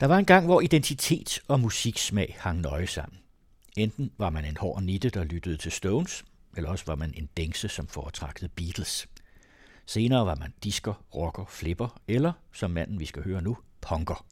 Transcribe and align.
Der 0.00 0.06
var 0.06 0.18
en 0.18 0.24
gang, 0.24 0.46
hvor 0.46 0.60
identitet 0.60 1.40
og 1.48 1.60
musiksmag 1.60 2.36
hang 2.38 2.60
nøje 2.60 2.86
sammen. 2.86 3.18
Enten 3.76 4.10
var 4.18 4.30
man 4.30 4.44
en 4.44 4.56
hård 4.56 4.82
nitte, 4.82 5.10
der 5.10 5.24
lyttede 5.24 5.56
til 5.56 5.72
Stones, 5.72 6.24
eller 6.56 6.70
også 6.70 6.84
var 6.86 6.94
man 6.94 7.14
en 7.16 7.28
dængse, 7.36 7.68
som 7.68 7.86
foretrækkede 7.86 8.48
Beatles. 8.48 9.08
Senere 9.86 10.26
var 10.26 10.34
man 10.34 10.54
disker, 10.64 11.04
rocker, 11.14 11.44
flipper, 11.48 12.00
eller, 12.08 12.32
som 12.52 12.70
manden 12.70 13.00
vi 13.00 13.04
skal 13.04 13.22
høre 13.22 13.42
nu, 13.42 13.56
punker. 13.80 14.26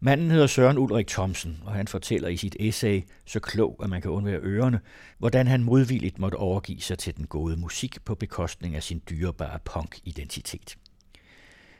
Manden 0.00 0.30
hedder 0.30 0.46
Søren 0.46 0.78
Ulrik 0.78 1.06
Thomsen, 1.06 1.62
og 1.64 1.72
han 1.72 1.88
fortæller 1.88 2.28
i 2.28 2.36
sit 2.36 2.56
essay, 2.60 3.02
så 3.26 3.40
klog 3.40 3.80
at 3.82 3.90
man 3.90 4.02
kan 4.02 4.10
undvære 4.10 4.40
ørerne, 4.40 4.80
hvordan 5.18 5.46
han 5.46 5.62
modvilligt 5.62 6.18
måtte 6.18 6.36
overgive 6.36 6.80
sig 6.80 6.98
til 6.98 7.16
den 7.16 7.26
gode 7.26 7.56
musik 7.56 8.04
på 8.04 8.14
bekostning 8.14 8.76
af 8.76 8.82
sin 8.82 9.02
dyrebare 9.10 9.58
punk-identitet. 9.64 10.76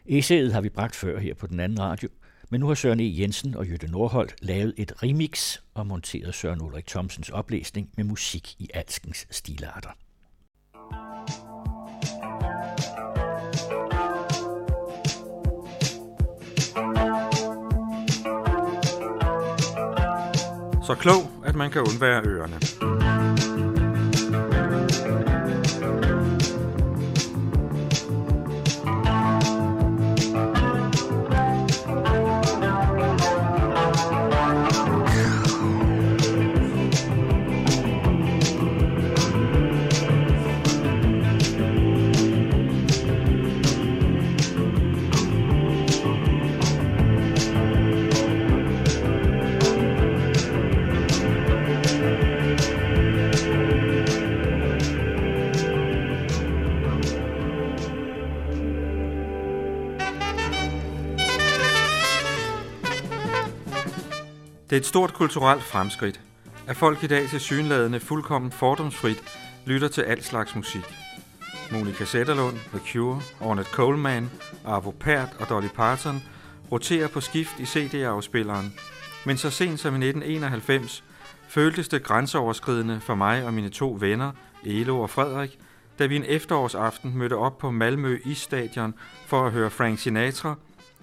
Essayet 0.07 0.53
har 0.53 0.61
vi 0.61 0.69
bragt 0.69 0.97
før 0.97 1.19
her 1.19 1.35
på 1.35 1.47
den 1.47 1.61
anden 1.61 1.81
radio, 1.81 2.09
men 2.51 2.61
nu 2.61 2.67
har 2.67 2.75
Søren 2.75 3.01
E. 3.01 3.21
Jensen 3.21 3.55
og 3.55 3.67
Jytte 3.67 3.87
Nordholt 3.87 4.35
lavet 4.43 4.75
et 4.77 5.03
remix 5.03 5.59
og 5.75 5.87
monteret 5.87 6.35
Søren 6.35 6.63
Ulrik 6.63 6.87
Thomsens 6.87 7.31
oplæsning 7.31 7.91
med 7.97 8.05
musik 8.05 8.55
i 8.59 8.71
alskens 8.75 9.27
stilarter. 9.31 9.91
Så 20.87 20.95
klog, 20.95 21.31
at 21.45 21.55
man 21.55 21.71
kan 21.71 21.81
undvære 21.81 22.23
ørerne. 22.25 23.04
Det 64.75 64.79
er 64.79 64.83
et 64.83 64.87
stort 64.87 65.15
kulturelt 65.15 65.63
fremskridt, 65.63 66.21
at 66.67 66.77
folk 66.77 67.05
i 67.05 67.07
dag 67.07 67.29
til 67.29 67.41
synladende 67.41 68.01
fuldkommen 68.01 68.53
fordomsfrit 68.53 69.23
lytter 69.67 69.89
til 69.89 70.03
al 70.03 70.23
slags 70.23 70.55
musik. 70.55 70.85
Monika 71.73 72.05
Sætterlund, 72.05 72.57
The 72.57 72.81
Cure, 72.87 73.21
Ornette 73.41 73.71
Coleman, 73.71 74.31
Arvo 74.65 74.91
Pärt 74.91 75.29
og 75.41 75.49
Dolly 75.49 75.69
Parton 75.69 76.23
roterer 76.73 77.09
på 77.09 77.21
skift 77.21 77.61
i 77.61 77.65
CD-afspilleren, 77.65 78.75
men 79.27 79.37
så 79.37 79.51
sent 79.51 79.81
som 79.81 79.95
i 79.95 80.07
1991 80.07 81.05
føltes 81.49 81.89
det 81.89 82.03
grænseoverskridende 82.03 83.01
for 83.01 83.15
mig 83.15 83.47
og 83.47 83.55
mine 83.55 83.69
to 83.69 83.97
venner, 84.01 84.33
Elo 84.65 85.01
og 85.01 85.11
Frederik, 85.11 85.59
da 85.99 86.07
vi 86.07 86.17
en 86.17 86.25
efterårsaften 86.27 87.19
mødte 87.19 87.37
op 87.37 87.59
på 87.59 87.71
Malmø 87.71 88.19
Isstadion 88.25 88.95
for 89.27 89.47
at 89.47 89.53
høre 89.53 89.71
Frank 89.71 89.99
Sinatra, 89.99 90.55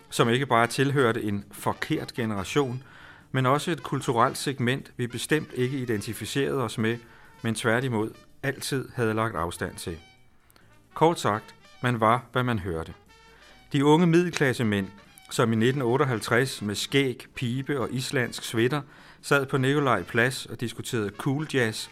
som 0.09 0.30
ikke 0.30 0.45
bare 0.45 0.67
tilhørte 0.67 1.23
en 1.23 1.44
forkert 1.52 2.14
generation– 2.14 2.83
men 3.31 3.45
også 3.45 3.71
et 3.71 3.83
kulturelt 3.83 4.37
segment, 4.37 4.91
vi 4.97 5.07
bestemt 5.07 5.53
ikke 5.53 5.77
identificerede 5.77 6.63
os 6.63 6.77
med, 6.77 6.97
men 7.41 7.55
tværtimod 7.55 8.11
altid 8.43 8.89
havde 8.95 9.14
lagt 9.14 9.36
afstand 9.36 9.75
til. 9.75 9.97
Kort 10.93 11.19
sagt, 11.19 11.55
man 11.81 11.99
var, 11.99 12.25
hvad 12.31 12.43
man 12.43 12.59
hørte. 12.59 12.93
De 13.73 13.86
unge 13.86 14.08
middelklassemænd, 14.08 14.87
som 15.31 15.49
i 15.49 15.55
1958 15.55 16.61
med 16.61 16.75
skæg, 16.75 17.25
pibe 17.36 17.80
og 17.80 17.91
islandsk 17.91 18.43
sweater 18.43 18.81
sad 19.21 19.45
på 19.45 19.58
Nikolaj 19.58 20.03
Plads 20.03 20.45
og 20.45 20.61
diskuterede 20.61 21.11
cool 21.17 21.47
jazz, 21.53 21.89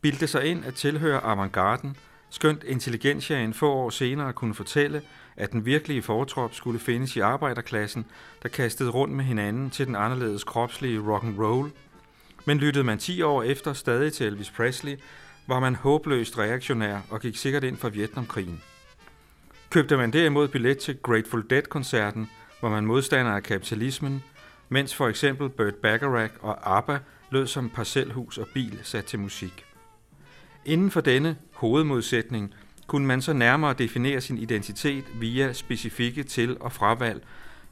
bildte 0.00 0.26
sig 0.26 0.44
ind 0.44 0.64
at 0.64 0.74
tilhøre 0.74 1.20
avantgarden, 1.20 1.96
skønt 2.30 2.64
intelligentiaen 2.64 3.54
få 3.54 3.72
år 3.72 3.90
senere 3.90 4.32
kunne 4.32 4.54
fortælle, 4.54 5.02
at 5.36 5.52
den 5.52 5.66
virkelige 5.66 6.02
fortrop 6.02 6.54
skulle 6.54 6.78
findes 6.78 7.16
i 7.16 7.20
arbejderklassen, 7.20 8.06
der 8.42 8.48
kastede 8.48 8.90
rundt 8.90 9.14
med 9.14 9.24
hinanden 9.24 9.70
til 9.70 9.86
den 9.86 9.96
anderledes 9.96 10.44
kropslige 10.44 11.00
rock 11.00 11.24
and 11.24 11.38
roll. 11.38 11.70
Men 12.44 12.58
lyttede 12.58 12.84
man 12.84 12.98
10 12.98 13.22
år 13.22 13.42
efter 13.42 13.72
stadig 13.72 14.12
til 14.12 14.26
Elvis 14.26 14.50
Presley, 14.50 14.96
var 15.46 15.60
man 15.60 15.74
håbløst 15.74 16.38
reaktionær 16.38 16.98
og 17.10 17.20
gik 17.20 17.36
sikkert 17.36 17.64
ind 17.64 17.76
for 17.76 17.88
Vietnamkrigen. 17.88 18.62
Købte 19.70 19.96
man 19.96 20.12
derimod 20.12 20.48
billet 20.48 20.78
til 20.78 20.98
Grateful 21.02 21.46
Dead-koncerten, 21.50 22.30
var 22.62 22.68
man 22.68 22.86
modstander 22.86 23.32
af 23.32 23.42
kapitalismen, 23.42 24.22
mens 24.68 24.94
for 24.94 25.08
eksempel 25.08 25.48
Burt 25.48 25.74
Bacharach 25.74 26.34
og 26.40 26.76
ABBA 26.76 26.98
lød 27.30 27.46
som 27.46 27.70
parcelhus 27.70 28.38
og 28.38 28.46
bil 28.54 28.78
sat 28.82 29.04
til 29.04 29.18
musik. 29.18 29.75
Inden 30.66 30.90
for 30.90 31.00
denne 31.00 31.36
hovedmodsætning 31.52 32.54
kunne 32.86 33.06
man 33.06 33.22
så 33.22 33.32
nærmere 33.32 33.74
definere 33.74 34.20
sin 34.20 34.38
identitet 34.38 35.04
via 35.20 35.52
specifikke 35.52 36.22
til- 36.22 36.56
og 36.60 36.72
fravalg, 36.72 37.22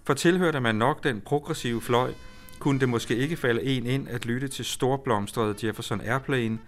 for 0.04 0.14
tilhørte 0.14 0.60
man 0.60 0.74
nok 0.74 1.04
den 1.04 1.20
progressive 1.20 1.80
fløj, 1.80 2.12
kunne 2.58 2.80
det 2.80 2.88
måske 2.88 3.16
ikke 3.16 3.36
falde 3.36 3.62
en 3.62 3.86
ind 3.86 4.08
at 4.08 4.26
lytte 4.26 4.48
til 4.48 4.64
storblomstrede 4.64 5.66
Jefferson 5.66 6.00
Airplane, 6.00 6.58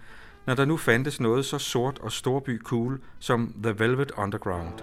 når 0.45 0.55
der 0.55 0.65
nu 0.65 0.77
fandtes 0.77 1.19
noget 1.19 1.45
så 1.45 1.57
sort 1.57 1.99
og 1.99 2.11
storby 2.11 2.63
cool 2.63 2.99
som 3.19 3.53
The 3.63 3.79
Velvet 3.79 4.11
Underground. 4.17 4.73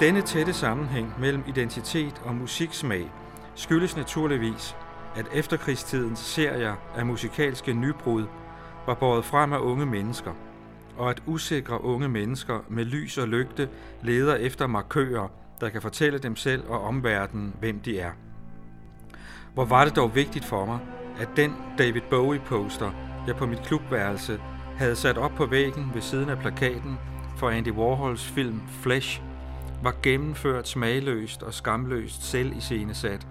Denne 0.00 0.22
tætte 0.22 0.52
sammenhæng 0.52 1.14
mellem 1.20 1.42
identitet 1.46 2.22
og 2.24 2.34
musiksmag 2.34 3.10
skyldes 3.54 3.96
naturligvis, 3.96 4.76
at 5.16 5.26
efterkrigstidens 5.34 6.18
serier 6.18 6.74
af 6.96 7.06
musikalske 7.06 7.72
nybrud 7.72 8.26
var 8.86 8.94
båret 8.94 9.24
frem 9.24 9.52
af 9.52 9.58
unge 9.58 9.86
mennesker, 9.86 10.32
og 10.96 11.10
at 11.10 11.22
usikre 11.26 11.84
unge 11.84 12.08
mennesker 12.08 12.58
med 12.68 12.84
lys 12.84 13.18
og 13.18 13.28
lygte 13.28 13.68
leder 14.02 14.34
efter 14.34 14.66
markører, 14.66 15.28
der 15.60 15.68
kan 15.68 15.82
fortælle 15.82 16.18
dem 16.18 16.36
selv 16.36 16.68
og 16.68 16.82
omverdenen, 16.82 17.54
hvem 17.60 17.80
de 17.80 18.00
er. 18.00 18.10
Hvor 19.54 19.64
var 19.64 19.84
det 19.84 19.96
dog 19.96 20.14
vigtigt 20.14 20.44
for 20.44 20.66
mig, 20.66 20.78
at 21.20 21.28
den 21.36 21.54
David 21.78 22.02
Bowie-poster, 22.10 22.90
jeg 23.26 23.36
på 23.36 23.46
mit 23.46 23.62
klubværelse 23.62 24.40
havde 24.76 24.96
sat 24.96 25.18
op 25.18 25.32
på 25.36 25.46
væggen 25.46 25.90
ved 25.94 26.02
siden 26.02 26.28
af 26.28 26.38
plakaten 26.38 26.98
for 27.36 27.50
Andy 27.50 27.72
Warhols 27.72 28.28
film 28.28 28.62
Flesh 28.82 29.27
var 29.82 29.94
gennemført 30.02 30.68
smagløst 30.68 31.42
og 31.42 31.54
skamløst 31.54 32.22
selv 32.30 32.56
i 32.56 32.60
scenesat, 32.60 33.26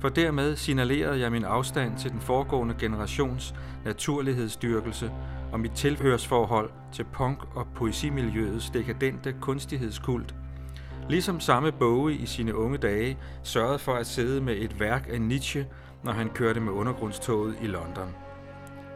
for 0.00 0.08
dermed 0.08 0.56
signalerede 0.56 1.20
jeg 1.20 1.32
min 1.32 1.44
afstand 1.44 1.98
til 1.98 2.10
den 2.10 2.20
foregående 2.20 2.74
generations 2.80 3.54
naturlighedsdyrkelse 3.84 5.10
og 5.52 5.60
mit 5.60 5.72
tilhørsforhold 5.72 6.70
til 6.92 7.04
punk- 7.04 7.56
og 7.56 7.66
poesimiljøets 7.74 8.70
dekadente 8.70 9.34
kunstighedskult. 9.40 10.34
Ligesom 11.08 11.40
samme 11.40 11.72
Bowie 11.72 12.16
i 12.16 12.26
sine 12.26 12.54
unge 12.56 12.78
dage 12.78 13.18
sørgede 13.42 13.78
for 13.78 13.94
at 13.94 14.06
sidde 14.06 14.40
med 14.40 14.56
et 14.56 14.80
værk 14.80 15.08
af 15.10 15.20
Nietzsche, 15.20 15.66
når 16.04 16.12
han 16.12 16.28
kørte 16.28 16.60
med 16.60 16.72
undergrundstoget 16.72 17.56
i 17.62 17.66
London. 17.66 18.08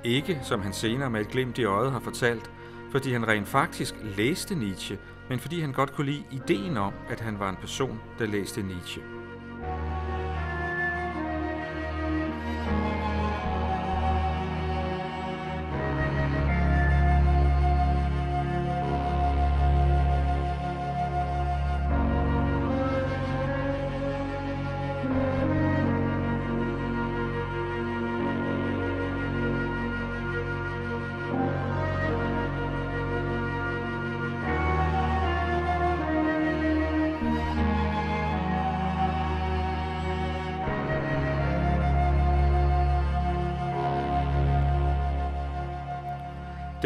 Ikke, 0.04 0.40
som 0.42 0.60
han 0.60 0.72
senere 0.72 1.10
med 1.10 1.20
et 1.20 1.28
glimt 1.28 1.58
i 1.58 1.64
øjet 1.64 1.92
har 1.92 2.00
fortalt, 2.00 2.50
fordi 2.90 3.12
han 3.12 3.28
rent 3.28 3.48
faktisk 3.48 3.94
læste 4.16 4.54
Nietzsche 4.54 4.98
men 5.30 5.38
fordi 5.38 5.60
han 5.60 5.72
godt 5.72 5.92
kunne 5.92 6.06
lide 6.06 6.24
ideen 6.30 6.76
om, 6.76 6.92
at 7.08 7.20
han 7.20 7.38
var 7.38 7.48
en 7.48 7.56
person, 7.56 8.00
der 8.18 8.26
læste 8.26 8.62
Nietzsche. 8.62 9.19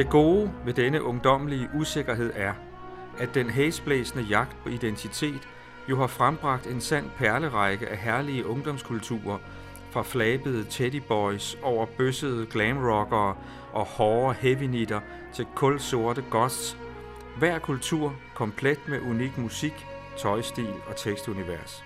Det 0.04 0.12
gode 0.12 0.52
ved 0.64 0.74
denne 0.74 1.02
ungdomlige 1.02 1.68
usikkerhed 1.74 2.32
er, 2.34 2.52
at 3.18 3.34
den 3.34 3.50
hæsblæsende 3.50 4.24
jagt 4.24 4.56
på 4.62 4.68
identitet 4.68 5.48
jo 5.90 5.96
har 5.96 6.06
frembragt 6.06 6.66
en 6.66 6.80
sand 6.80 7.10
perlerække 7.16 7.88
af 7.88 7.96
herlige 7.96 8.46
ungdomskulturer, 8.46 9.38
fra 9.90 10.02
flabede 10.02 10.64
teddyboys 10.70 11.58
over 11.62 11.86
bøssede 11.98 12.46
glamrockere 12.46 13.36
og 13.72 13.84
hårde 13.84 14.34
heavynitter 14.40 15.00
til 15.32 15.46
kulsorte 15.54 16.24
goths. 16.30 16.76
Hver 17.38 17.58
kultur 17.58 18.14
komplet 18.34 18.88
med 18.88 19.00
unik 19.00 19.38
musik, 19.38 19.86
tøjstil 20.18 20.72
og 20.88 20.96
tekstunivers. 20.96 21.84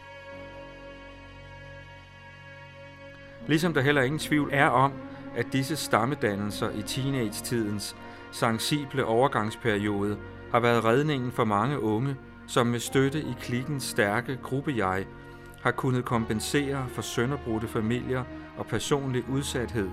Ligesom 3.47 3.75
der 3.75 3.81
heller 3.81 4.03
ingen 4.03 4.19
tvivl 4.19 4.51
er 4.53 4.69
om, 4.69 4.93
at 5.37 5.47
disse 5.53 5.77
stammedannelser 5.77 6.71
i 6.71 6.83
teenage-tidens 6.83 7.97
sensible 8.31 9.05
overgangsperiode 9.05 10.17
har 10.53 10.61
været 10.61 10.85
redningen 10.85 11.33
for 11.33 11.45
mange 11.45 11.81
unge, 11.81 12.17
som 12.47 12.67
med 12.67 12.81
støtte 12.81 13.21
i 13.21 13.35
klikkens 13.41 13.85
stærke 13.85 14.39
gruppejeg 14.43 15.07
har 15.63 15.71
kunnet 15.71 16.05
kompensere 16.05 16.87
for 16.89 17.03
sønderbrudte 17.03 17.69
familier 17.69 18.25
og 18.57 18.67
personlig 18.67 19.25
udsathed. 19.29 19.89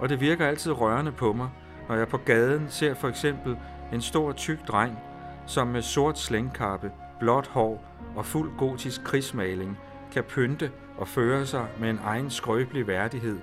Og 0.00 0.08
det 0.08 0.20
virker 0.20 0.46
altid 0.46 0.72
rørende 0.72 1.12
på 1.12 1.32
mig, 1.32 1.48
når 1.88 1.96
jeg 1.96 2.08
på 2.08 2.16
gaden 2.16 2.66
ser 2.68 2.94
for 2.94 3.08
eksempel 3.08 3.56
en 3.92 4.00
stor 4.00 4.32
tyk 4.32 4.68
dreng, 4.68 4.98
som 5.46 5.68
med 5.68 5.82
sort 5.82 6.18
slængkappe, 6.18 6.90
blåt 7.20 7.46
hår 7.46 7.84
og 8.16 8.24
fuld 8.24 8.50
gotisk 8.58 9.04
krigsmaling 9.04 9.78
kan 10.12 10.24
pynte 10.24 10.70
og 10.98 11.08
føre 11.08 11.46
sig 11.46 11.66
med 11.78 11.90
en 11.90 12.00
egen 12.04 12.30
skrøbelig 12.30 12.86
værdighed, 12.86 13.38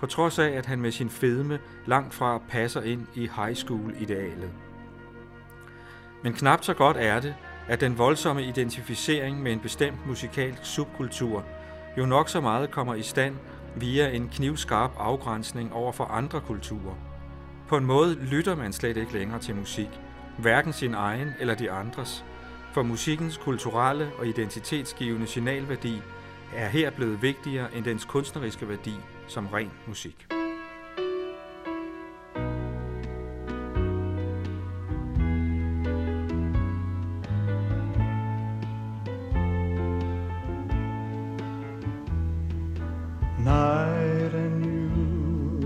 på 0.00 0.06
trods 0.06 0.38
af 0.38 0.48
at 0.48 0.66
han 0.66 0.80
med 0.80 0.92
sin 0.92 1.10
fedme 1.10 1.58
langt 1.86 2.14
fra 2.14 2.40
passer 2.48 2.82
ind 2.82 3.06
i 3.14 3.20
high 3.20 3.54
school-idealet. 3.54 4.50
Men 6.22 6.32
knap 6.32 6.64
så 6.64 6.74
godt 6.74 6.96
er 6.96 7.20
det, 7.20 7.34
at 7.68 7.80
den 7.80 7.98
voldsomme 7.98 8.42
identificering 8.42 9.42
med 9.42 9.52
en 9.52 9.60
bestemt 9.60 10.06
musikalsk 10.06 10.64
subkultur 10.64 11.44
jo 11.98 12.06
nok 12.06 12.28
så 12.28 12.40
meget 12.40 12.70
kommer 12.70 12.94
i 12.94 13.02
stand 13.02 13.36
via 13.76 14.10
en 14.10 14.28
knivskarp 14.28 14.90
afgrænsning 14.98 15.72
over 15.72 15.92
for 15.92 16.04
andre 16.04 16.40
kulturer. 16.40 16.94
På 17.68 17.76
en 17.76 17.84
måde 17.84 18.14
lytter 18.14 18.56
man 18.56 18.72
slet 18.72 18.96
ikke 18.96 19.12
længere 19.12 19.40
til 19.40 19.54
musik, 19.54 19.88
hverken 20.38 20.72
sin 20.72 20.94
egen 20.94 21.28
eller 21.40 21.54
de 21.54 21.70
andres, 21.70 22.24
for 22.72 22.82
musikkens 22.82 23.36
kulturelle 23.36 24.10
og 24.18 24.26
identitetsgivende 24.26 25.26
signalværdi 25.26 26.02
er 26.56 26.68
her 26.68 26.90
blevet 26.90 27.22
vigtigere 27.22 27.74
end 27.74 27.84
dens 27.84 28.04
kunstneriske 28.04 28.68
værdi 28.68 28.94
som 29.30 29.46
ren 29.46 29.70
musik. 29.86 30.26
night 43.44 44.34
and 44.34 44.64
you 44.64 45.60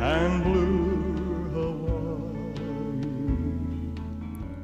and 0.00 0.42
blue 0.42 1.50
Hawaii. 1.52 2.34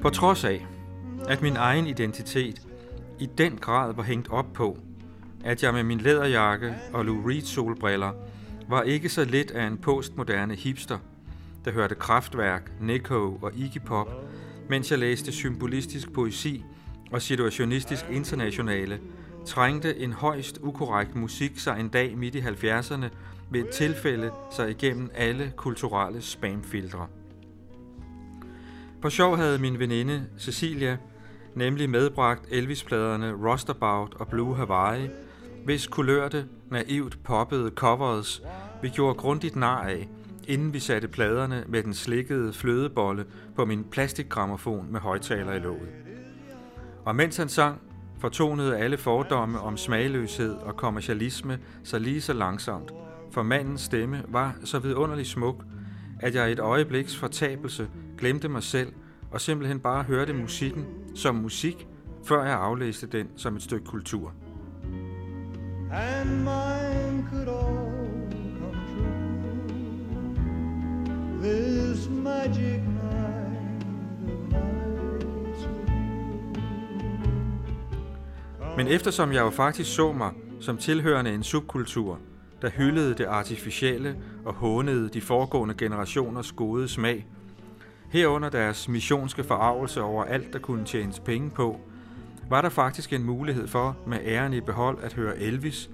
På 0.03 0.11
trods 0.11 0.45
af, 0.45 0.67
at 1.29 1.43
min 1.43 1.57
egen 1.57 1.87
identitet 1.87 2.67
i 3.19 3.27
den 3.27 3.57
grad 3.57 3.95
var 3.95 4.03
hængt 4.03 4.31
op 4.31 4.53
på, 4.53 4.79
at 5.45 5.63
jeg 5.63 5.75
med 5.75 5.83
min 5.83 5.99
læderjakke 5.99 6.75
og 6.93 7.05
Lou 7.05 7.29
Reed 7.29 7.43
solbriller 7.43 8.13
var 8.69 8.83
ikke 8.83 9.09
så 9.09 9.25
lidt 9.25 9.51
af 9.51 9.67
en 9.67 9.79
postmoderne 9.79 10.55
hipster, 10.55 10.99
der 11.65 11.71
hørte 11.71 11.95
kraftværk, 11.95 12.71
Nico 12.81 13.39
og 13.43 13.53
Iggy 13.57 13.81
Pop, 13.87 14.09
mens 14.69 14.91
jeg 14.91 14.99
læste 14.99 15.33
symbolistisk 15.33 16.13
poesi 16.13 16.65
og 17.13 17.23
situationistisk 17.23 18.05
internationale, 18.11 19.01
trængte 19.47 19.99
en 19.99 20.13
højst 20.13 20.59
ukorrekt 20.63 21.17
musik 21.17 21.59
sig 21.59 21.81
en 21.81 21.89
dag 21.89 22.17
midt 22.17 22.35
i 22.35 22.41
70'erne 22.41 23.07
ved 23.51 23.61
et 23.61 23.69
tilfælde 23.69 24.31
sig 24.53 24.71
igennem 24.71 25.11
alle 25.15 25.53
kulturelle 25.57 26.23
spamfiltre. 26.23 27.07
På 29.03 29.11
sjov 29.11 29.37
havde 29.37 29.59
min 29.59 29.79
veninde 29.79 30.27
Cecilia 30.39 30.97
nemlig 31.55 31.91
medbragt 31.91 32.47
Elvis-pladerne 32.51 33.33
Rostabout 33.33 34.15
og 34.15 34.29
Blue 34.29 34.57
Hawaii, 34.57 35.09
hvis 35.65 35.87
kulørte, 35.87 36.47
naivt 36.71 37.19
poppede 37.25 37.71
covers 37.71 38.43
vi 38.83 38.89
gjorde 38.89 39.15
grundigt 39.15 39.57
nar 39.57 39.83
af, 39.83 40.09
inden 40.49 40.73
vi 40.73 40.79
satte 40.79 41.09
pladerne 41.09 41.65
med 41.69 41.83
den 41.83 41.95
slikkede 41.95 42.53
flødebolle 42.53 43.25
på 43.57 43.65
min 43.65 43.85
plastikgrammofon 43.85 44.93
med 44.93 45.01
højtaler 45.01 45.53
i 45.53 45.59
låget. 45.59 45.89
Og 47.05 47.17
mens 47.17 47.37
han 47.37 47.49
sang, 47.49 47.81
fortonede 48.19 48.79
alle 48.79 48.97
fordomme 48.97 49.61
om 49.61 49.77
smagløshed 49.77 50.53
og 50.55 50.77
kommercialisme 50.77 51.59
sig 51.85 52.01
lige 52.01 52.21
så 52.21 52.33
langsomt, 52.33 52.93
for 53.31 53.43
mandens 53.43 53.81
stemme 53.81 54.23
var 54.29 54.57
så 54.65 54.79
vidunderligt 54.79 55.29
smuk, 55.29 55.65
at 56.21 56.35
jeg 56.35 56.49
i 56.49 56.53
et 56.53 56.59
øjebliks 56.59 57.17
fortabelse 57.17 57.89
glemte 58.19 58.49
mig 58.49 58.63
selv 58.63 58.93
og 59.31 59.41
simpelthen 59.41 59.81
bare 59.81 60.03
hørte 60.03 60.33
musikken 60.33 60.87
som 61.15 61.35
musik, 61.35 61.87
før 62.25 62.45
jeg 62.45 62.59
aflæste 62.59 63.07
den 63.07 63.29
som 63.37 63.57
et 63.57 63.63
stykke 63.63 63.87
kultur 63.87 64.33
and 65.95 66.45
mine 66.45 67.27
could 67.31 67.49
all 67.49 68.29
come 68.59 68.81
true. 68.95 70.33
This 71.43 72.09
magic. 72.09 72.81
Men 78.77 78.89
eftersom 78.89 79.33
jeg 79.33 79.41
jo 79.41 79.51
faktisk 79.51 79.95
så 79.95 80.13
mig 80.13 80.33
som 80.61 80.77
tilhørende 80.77 81.35
en 81.35 81.43
subkultur, 81.43 82.19
der 82.63 82.71
hyldede 82.71 83.15
det 83.15 83.25
artificielle 83.25 84.17
og 84.45 84.55
hånede 84.55 85.09
de 85.09 85.21
foregående 85.21 85.75
generationers 85.75 86.53
gode 86.53 86.89
smag, 86.89 87.27
herunder 88.11 88.49
deres 88.49 88.89
missionske 88.89 89.45
forarvelse 89.45 90.03
over 90.03 90.25
alt, 90.25 90.53
der 90.53 90.59
kunne 90.59 90.85
tjenes 90.85 91.21
penge 91.21 91.51
på, 91.51 91.81
var 92.55 92.61
der 92.61 92.69
faktisk 92.69 93.13
en 93.13 93.25
mulighed 93.25 93.67
for 93.67 93.97
med 94.07 94.19
æren 94.25 94.53
i 94.53 94.61
behold 94.61 94.99
at 95.03 95.13
høre 95.13 95.39
Elvis, 95.39 95.91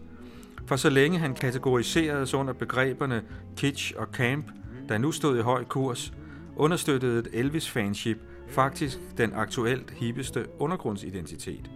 for 0.67 0.77
så 0.77 0.91
længe 0.91 1.19
han 1.19 1.35
kategoriseredes 1.35 2.35
under 2.35 2.53
begreberne 2.53 3.23
kitsch 3.57 3.93
og 3.97 4.07
camp, 4.13 4.47
der 4.89 4.99
nu 4.99 5.13
stod 5.13 5.39
i 5.39 5.43
høj 5.43 5.65
kurs, 5.65 6.13
understøttede 6.57 7.19
et 7.19 7.29
Elvis-fanship 7.33 8.19
faktisk 8.49 8.99
den 9.19 9.33
aktuelt 9.35 9.91
hippeste 9.91 10.47
undergrundsidentitet. 10.59 11.71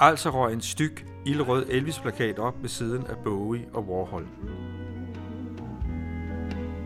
Altså 0.00 0.30
røg 0.30 0.52
en 0.52 0.60
styk, 0.60 1.06
ildrød 1.26 1.66
Elvis-plakat 1.68 2.38
op 2.38 2.62
ved 2.62 2.68
siden 2.68 3.06
af 3.06 3.16
Bowie 3.24 3.66
og 3.72 3.88
Warhol. 3.88 4.26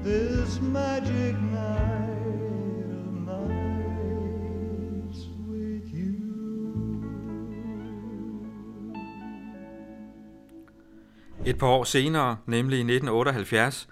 This 0.04 0.60
magic 0.60 1.34
night 1.52 2.07
Et 11.48 11.58
par 11.58 11.66
år 11.66 11.84
senere, 11.84 12.36
nemlig 12.46 12.76
i 12.76 12.80
1978, 12.80 13.88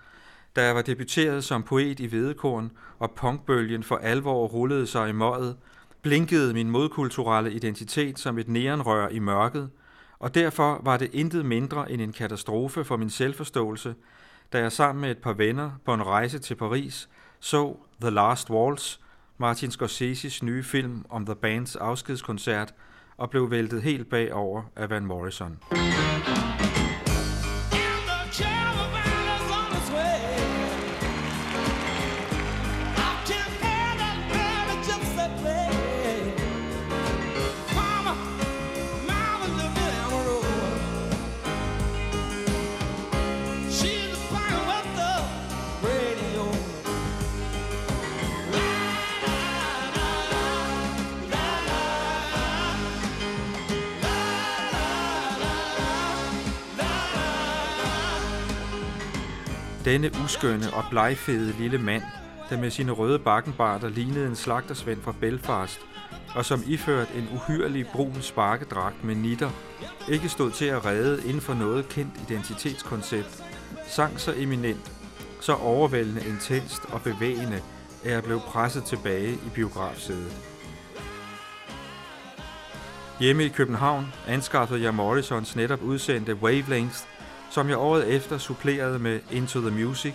da 0.57 0.65
jeg 0.65 0.75
var 0.75 0.83
debuteret 0.83 1.45
som 1.45 1.63
poet 1.63 2.01
i 2.01 2.13
Vedekorn, 2.13 2.71
og 2.99 3.11
punkbølgen 3.11 3.83
for 3.83 3.97
alvor 3.97 4.47
rullede 4.47 4.87
sig 4.87 5.09
i 5.09 5.13
møjet, 5.13 5.57
blinkede 6.03 6.55
min 6.55 6.71
modkulturelle 6.71 7.53
identitet 7.53 8.19
som 8.19 8.39
et 8.39 8.49
neonrør 8.49 9.09
i 9.09 9.19
mørket, 9.19 9.71
og 10.19 10.35
derfor 10.35 10.81
var 10.85 10.97
det 10.97 11.11
intet 11.13 11.47
mindre 11.47 11.93
end 11.93 12.03
en 12.03 12.13
katastrofe 12.13 12.85
for 12.85 12.97
min 12.97 13.11
selvforståelse, 13.11 13.95
da 14.53 14.59
jeg 14.59 14.73
sammen 14.73 15.01
med 15.01 15.11
et 15.11 15.19
par 15.19 15.33
venner 15.33 15.71
på 15.85 15.95
en 15.95 16.07
rejse 16.07 16.39
til 16.39 16.55
Paris 16.55 17.09
så 17.41 17.77
The 18.01 18.11
Last 18.11 18.51
Waltz, 18.51 18.97
Martin 19.39 19.71
Scorseses 19.71 20.43
nye 20.43 20.63
film 20.63 21.05
om 21.09 21.27
The 21.27 21.35
Bands 21.35 21.77
afskedskoncert, 21.77 22.75
og 23.17 23.31
blev 23.31 23.51
væltet 23.51 23.83
helt 23.83 24.11
bagover 24.11 24.63
af 24.77 24.91
Van 24.91 25.07
Morrison. 25.07 25.59
Denne 59.87 60.11
uskønne 60.25 60.73
og 60.73 60.85
blegfede 60.91 61.55
lille 61.59 61.79
mand, 61.79 62.03
der 62.51 62.59
med 62.59 62.71
sine 62.71 62.93
røde 62.93 63.19
bakkenbarter 63.19 63.89
lignede 63.89 64.27
en 64.27 64.37
slagtersvend 64.37 65.03
fra 65.03 65.15
Belfast, 65.21 65.81
og 66.35 66.45
som 66.45 66.63
iført 66.67 67.09
en 67.15 67.29
uhyrlig 67.35 67.87
brun 67.93 68.17
sparkedragt 68.21 69.05
med 69.05 69.15
nitter, 69.15 69.51
ikke 70.09 70.29
stod 70.29 70.51
til 70.51 70.65
at 70.65 70.85
redde 70.85 71.23
inden 71.27 71.41
for 71.41 71.55
noget 71.55 71.89
kendt 71.89 72.21
identitetskoncept, 72.29 73.45
sang 73.89 74.21
så 74.21 74.35
eminent, 74.37 74.93
så 75.41 75.55
overvældende 75.55 76.27
intenst 76.27 76.83
og 76.93 77.03
bevægende, 77.03 77.61
at 78.05 78.13
jeg 78.13 78.23
blev 78.23 78.41
presset 78.41 78.85
tilbage 78.85 79.33
i 79.33 79.49
biografsædet. 79.55 80.37
Hjemme 83.21 83.45
i 83.45 83.49
København 83.49 84.07
anskaffede 84.29 84.83
jeg 84.83 84.95
Morrisons 84.95 85.57
netop 85.57 85.83
udsendte 85.83 86.35
Wavelength, 86.35 86.99
som 87.51 87.69
jeg 87.69 87.79
året 87.79 88.09
efter 88.09 88.39
supplerede 88.39 88.99
med 88.99 89.21
Into 89.31 89.61
the 89.61 89.85
Music, 89.85 90.15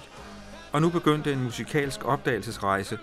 og 0.71 0.81
nu 0.81 0.89
begyndte 0.89 1.33
en 1.33 1.43
musikalsk 1.43 2.05
opdagelsesrejse, 2.05 2.99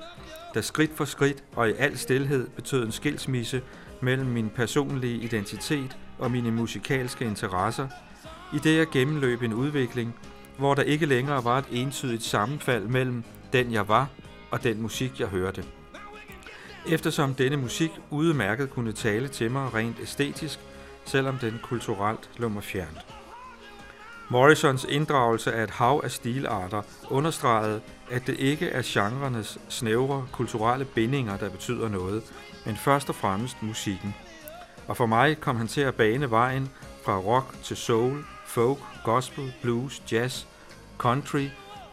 der 0.54 0.61
skridt 0.61 0.97
for 0.97 1.04
skridt 1.04 1.44
og 1.56 1.68
i 1.68 1.73
al 1.78 1.99
stilhed 1.99 2.49
betød 2.49 2.87
en 2.87 2.92
skilsmisse 2.92 3.62
mellem 4.00 4.26
min 4.26 4.50
personlige 4.50 5.16
identitet 5.16 5.97
og 6.18 6.30
mine 6.30 6.50
musikalske 6.50 7.25
interesser, 7.25 7.88
i 8.54 8.58
det 8.58 8.76
jeg 8.76 8.87
gennemløb 8.92 9.42
en 9.42 9.52
udvikling, 9.52 10.14
hvor 10.58 10.75
der 10.75 10.82
ikke 10.82 11.06
længere 11.06 11.44
var 11.44 11.58
et 11.58 11.64
entydigt 11.70 12.23
sammenfald 12.23 12.85
mellem 12.87 13.25
den 13.52 13.73
jeg 13.73 13.88
var 13.88 14.08
og 14.50 14.62
den 14.62 14.82
musik 14.82 15.20
jeg 15.20 15.28
hørte. 15.28 15.64
Eftersom 16.88 17.35
denne 17.35 17.56
musik 17.56 17.90
udmærket 18.11 18.70
kunne 18.70 18.92
tale 18.92 19.28
til 19.28 19.50
mig 19.50 19.75
rent 19.75 19.97
æstetisk, 20.02 20.58
selvom 21.04 21.38
den 21.38 21.61
kulturelt 21.62 22.30
lå 22.37 22.49
mig 22.49 22.62
fjernt. 22.62 23.18
Morrisons 24.30 24.85
inddragelse 24.85 25.52
af 25.52 25.64
et 25.64 25.70
hav 25.70 26.00
af 26.04 26.11
stilarter 26.11 26.82
understregede, 27.11 27.80
at 28.11 28.26
det 28.26 28.37
ikke 28.38 28.68
er 28.68 28.82
genrenes 28.85 29.58
snævre 29.68 30.26
kulturelle 30.32 30.85
bindinger, 30.85 31.37
der 31.37 31.50
betyder 31.50 31.88
noget, 31.88 32.23
men 32.66 32.76
først 32.76 33.08
og 33.08 33.14
fremmest 33.14 33.62
musikken. 33.62 34.14
Og 34.88 34.97
for 34.97 35.06
mig 35.06 35.40
kom 35.40 35.56
han 35.56 35.68
til 35.68 35.80
at 35.80 35.94
bane 35.94 36.30
vejen 36.30 36.68
fra 37.04 37.18
rock 37.18 37.62
til 37.62 37.76
soul, 37.76 38.25
folk, 38.47 38.78
gospel, 39.04 39.52
blues, 39.62 40.02
jazz, 40.12 40.44
country 40.99 41.49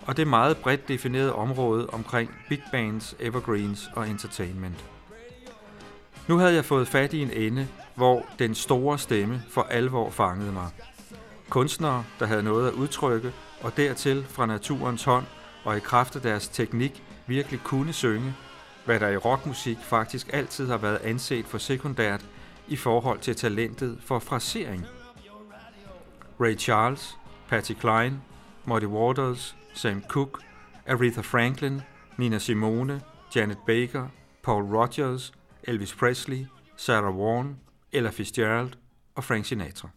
og 0.08 0.18
det 0.18 0.28
meget 0.28 0.58
bredt 0.58 0.88
definerede 0.88 1.36
område 1.36 1.88
omkring 1.90 2.32
big 2.50 2.62
bands, 2.72 3.16
evergreens 3.20 3.90
og 3.96 4.10
entertainment. 4.10 4.86
Nu 6.28 6.38
havde 6.38 6.54
jeg 6.54 6.66
fået 6.66 6.88
fat 6.88 7.14
i 7.14 7.22
en 7.22 7.32
ende, 7.32 7.68
hvor 7.96 8.26
den 8.40 8.56
store 8.56 9.00
stemme 9.00 9.44
for 9.50 9.62
alvor 9.62 10.10
fangede 10.10 10.52
mig. 10.52 10.70
Kunstnere, 11.50 12.04
der 12.20 12.26
havde 12.26 12.44
noget 12.44 12.68
at 12.68 12.74
udtrykke, 12.74 13.34
og 13.62 13.78
dertil 13.78 14.26
fra 14.30 14.46
naturens 14.46 15.04
hånd 15.04 15.26
og 15.64 15.78
i 15.78 15.80
kraft 15.80 16.16
af 16.16 16.22
deres 16.22 16.48
teknik 16.48 17.04
virkelig 17.28 17.60
kunne 17.64 17.94
synge, 17.94 18.34
hvad 18.86 19.00
der 19.00 19.10
i 19.10 19.18
rockmusik 19.18 19.78
faktisk 19.82 20.30
altid 20.34 20.68
har 20.68 20.78
været 20.78 20.98
anset 21.04 21.46
for 21.46 21.58
sekundært 21.58 22.26
i 22.68 22.76
forhold 22.76 23.20
til 23.20 23.36
talentet 23.36 23.98
for 24.02 24.20
frasering. 24.20 24.86
Ray 26.40 26.58
Charles, 26.58 27.18
Patty 27.48 27.74
Klein, 27.74 28.22
Muddy 28.66 28.86
Waters, 28.86 29.56
Sam 29.74 30.04
Cooke, 30.10 30.46
Aretha 30.88 31.22
Franklin, 31.22 31.82
Nina 32.18 32.40
Simone, 32.40 33.02
Janet 33.36 33.58
Baker, 33.68 34.08
Paul 34.44 34.64
Rogers, 34.64 35.34
Elvis 35.64 35.96
Presley, 35.96 36.46
Sarah 36.78 37.18
Vaughan, 37.18 37.58
Ella 37.92 38.10
Fitzgerald 38.10 38.72
og 39.16 39.24
Frank 39.24 39.46
Sinatra. 39.46 39.90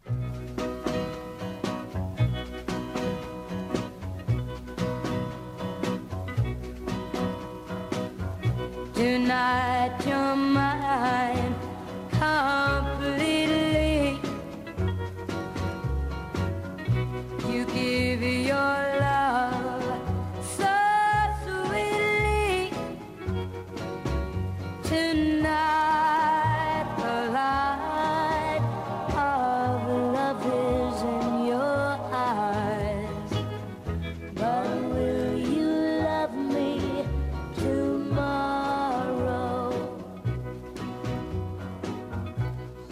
inside 9.39 10.05
your 10.05 10.35
mind. 10.35 11.55
Come 12.11 12.58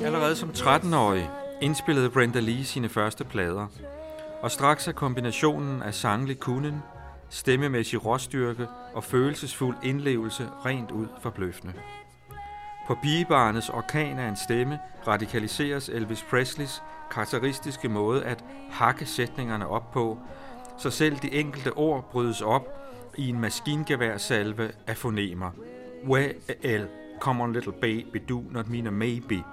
Allerede 0.07 0.37
som 0.37 0.51
13-årig 0.51 1.31
indspillede 1.61 2.11
Brenda 2.11 2.41
Lee 2.41 2.65
sine 2.65 2.89
første 2.89 3.25
plader, 3.25 3.67
og 4.43 4.51
straks 4.51 4.89
er 4.89 4.93
kombinationen 4.93 5.83
af 5.83 5.95
sanglig 5.95 6.41
kunden, 6.41 6.83
stemmemæssig 7.31 8.05
råstyrke 8.07 8.67
og 8.95 9.05
følelsesfuld 9.05 9.77
indlevelse 9.83 10.49
rent 10.65 10.91
ud 10.91 11.07
forbløffende. 11.23 11.73
På 12.87 12.99
pigebarnets 13.03 13.69
orkan 13.69 14.19
af 14.19 14.29
en 14.29 14.37
stemme 14.37 14.79
radikaliseres 15.07 15.89
Elvis 15.89 16.23
Presleys 16.31 16.83
karakteristiske 17.11 17.89
måde 17.89 18.25
at 18.25 18.45
hakke 18.71 19.07
sætningerne 19.07 19.69
op 19.69 19.91
på, 19.91 20.19
så 20.79 20.91
selv 20.91 21.17
de 21.17 21.35
enkelte 21.35 21.73
ord 21.73 22.11
brydes 22.11 22.43
op 22.43 22.93
i 23.17 23.29
en 23.29 23.41
maskingeværsalve 23.41 24.71
af 24.87 24.97
fonemer. 24.97 25.51
Well, 26.09 26.89
come 27.21 27.43
on 27.43 27.53
little 27.53 27.73
baby, 27.73 28.23
do 28.29 28.43
not 28.51 28.69
mean 28.69 28.87
a 28.87 28.91
maybe. 28.91 29.45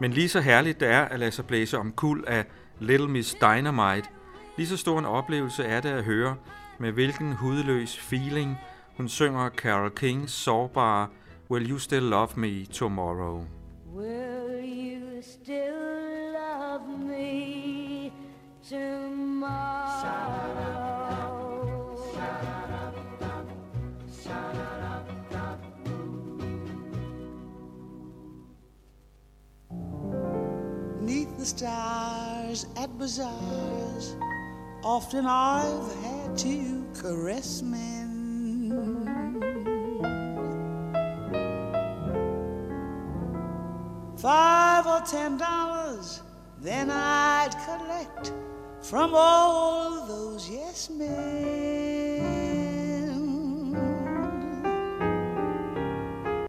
Men 0.00 0.12
lige 0.12 0.28
så 0.28 0.40
herligt 0.40 0.80
det 0.80 0.88
er 0.88 1.02
at 1.02 1.20
lade 1.20 1.30
sig 1.30 1.46
blæse 1.46 1.78
om 1.78 1.92
kul 1.92 2.24
af 2.26 2.44
Little 2.78 3.08
Miss 3.08 3.34
Dynamite, 3.34 4.08
lige 4.56 4.66
så 4.66 4.76
stor 4.76 4.98
en 4.98 5.04
oplevelse 5.04 5.64
er 5.64 5.80
det 5.80 5.88
at 5.88 6.04
høre, 6.04 6.36
med 6.78 6.92
hvilken 6.92 7.32
hudløs 7.32 7.98
feeling 7.98 8.58
hun 8.96 9.08
synger 9.08 9.50
Carol 9.50 9.90
Kings 9.90 10.32
sårbare 10.32 11.08
Will 11.50 11.70
You 11.70 11.78
Still 11.78 12.02
Love 12.02 12.28
Me 12.36 12.64
Tomorrow. 12.64 13.44
Will 13.94 14.64
you 14.64 15.22
still 15.22 15.72
love 16.34 16.98
me 16.98 18.10
tomorrow? 18.70 20.81
The 31.42 31.48
stars 31.48 32.66
at 32.76 32.96
bazaars, 32.98 34.14
often 34.84 35.26
I've 35.26 35.92
had 36.04 36.38
to 36.38 36.86
caress 36.94 37.62
men. 37.62 38.70
Five 44.18 44.86
or 44.86 45.00
ten 45.00 45.36
dollars, 45.36 46.22
then 46.60 46.92
I'd 46.92 47.50
collect 47.66 48.32
from 48.80 49.10
all 49.12 50.06
those 50.06 50.48
yes 50.48 50.90
men. 50.90 51.10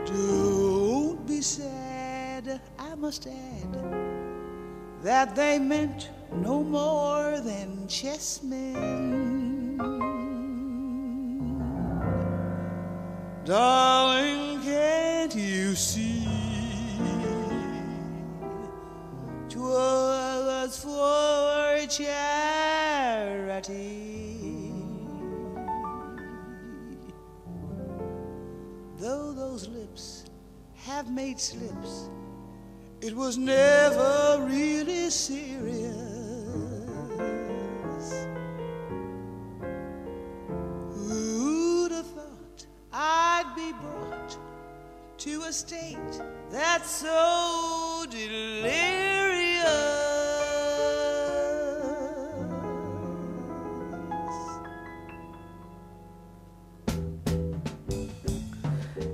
Don't 0.05 1.25
be 1.25 1.41
sad, 1.41 2.61
I 2.77 2.93
must 2.93 3.25
add 3.25 4.12
that 5.03 5.35
they 5.35 5.59
meant 5.59 6.09
no 6.31 6.63
more 6.63 7.41
than 7.41 7.85
chessmen. 7.87 9.77
Darling, 13.43 14.61
can't 14.61 15.35
you 15.35 15.75
see? 15.75 16.25
Twas 19.49 20.79
for 20.81 21.85
charity. 21.89 22.31
Though 28.97 29.33
those 29.33 29.67
lips 29.67 30.23
have 30.75 31.11
made 31.11 31.41
slips 31.41 32.07
it 33.03 33.13
was 33.13 33.37
never 33.37 34.47
really 34.49 34.92
serious. 35.13 35.93
Who'd 41.07 41.91
have 41.91 42.07
thought 42.07 42.65
I'd 42.91 43.53
be 43.55 43.71
brought 43.73 44.37
to 45.19 45.43
a 45.43 45.53
state 45.53 46.21
that's 46.49 46.89
so 46.89 47.92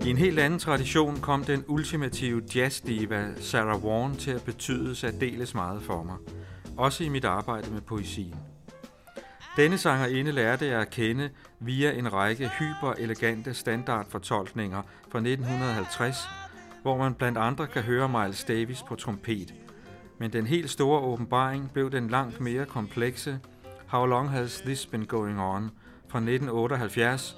I 0.09 0.11
en 0.11 0.17
helt 0.17 0.39
anden 0.39 0.59
tradition 0.59 1.17
kom 1.21 1.43
den 1.43 1.63
ultimative 1.67 2.41
jazzdiva 2.55 3.33
Sarah 3.35 3.83
Vaughan 3.83 4.15
til 4.15 4.31
at 4.31 4.43
betyde 4.43 4.95
særdeles 4.95 5.53
meget 5.53 5.81
for 5.81 6.03
mig, 6.03 6.15
også 6.77 7.03
i 7.03 7.09
mit 7.09 7.25
arbejde 7.25 7.71
med 7.71 7.81
poesien. 7.81 8.35
Denne 9.57 9.77
sangerinde 9.77 10.31
lærte 10.31 10.65
jeg 10.65 10.81
at 10.81 10.89
kende 10.89 11.29
via 11.59 11.91
en 11.91 12.13
række 12.13 12.51
hyper-elegante 12.59 13.53
standardfortolkninger 13.53 14.81
fra 15.11 15.19
1950, 15.19 16.17
hvor 16.81 16.97
man 16.97 17.13
blandt 17.13 17.37
andre 17.37 17.67
kan 17.67 17.81
høre 17.81 18.09
Miles 18.09 18.43
Davis 18.43 18.83
på 18.87 18.95
trompet. 18.95 19.53
Men 20.19 20.33
den 20.33 20.47
helt 20.47 20.69
store 20.69 21.01
åbenbaring 21.01 21.71
blev 21.73 21.91
den 21.91 22.07
langt 22.07 22.41
mere 22.41 22.65
komplekse 22.65 23.39
How 23.87 24.05
Long 24.05 24.29
Has 24.29 24.61
This 24.61 24.85
Been 24.85 25.05
Going 25.05 25.41
On 25.41 25.71
fra 26.07 26.19
1978, 26.19 27.35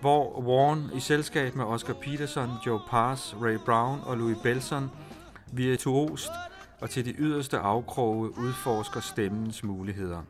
hvor 0.00 0.40
Warren 0.40 0.90
i 0.94 1.00
selskab 1.00 1.54
med 1.54 1.64
Oscar 1.64 1.94
Peterson, 1.94 2.50
Joe 2.66 2.80
Pass, 2.90 3.36
Ray 3.42 3.58
Brown 3.66 4.00
og 4.02 4.16
Louis 4.16 4.38
Belson 4.42 4.90
virtuost 5.52 6.30
og 6.80 6.90
til 6.90 7.04
de 7.04 7.14
yderste 7.18 7.58
afkroge 7.58 8.38
udforsker 8.38 9.00
stemmens 9.00 9.64
muligheder. 9.64 10.22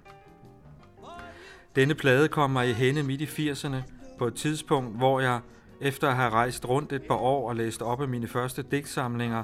Denne 1.76 1.94
plade 1.94 2.28
kom 2.28 2.50
mig 2.50 2.70
i 2.70 2.72
hænde 2.72 3.02
midt 3.02 3.20
i 3.20 3.50
80'erne, 3.50 3.76
på 4.18 4.26
et 4.26 4.34
tidspunkt, 4.34 4.96
hvor 4.96 5.20
jeg, 5.20 5.40
efter 5.80 6.08
at 6.08 6.16
have 6.16 6.30
rejst 6.30 6.68
rundt 6.68 6.92
et 6.92 7.02
par 7.02 7.14
år 7.14 7.48
og 7.48 7.56
læst 7.56 7.82
op 7.82 8.02
af 8.02 8.08
mine 8.08 8.28
første 8.28 8.62
digtsamlinger, 8.62 9.42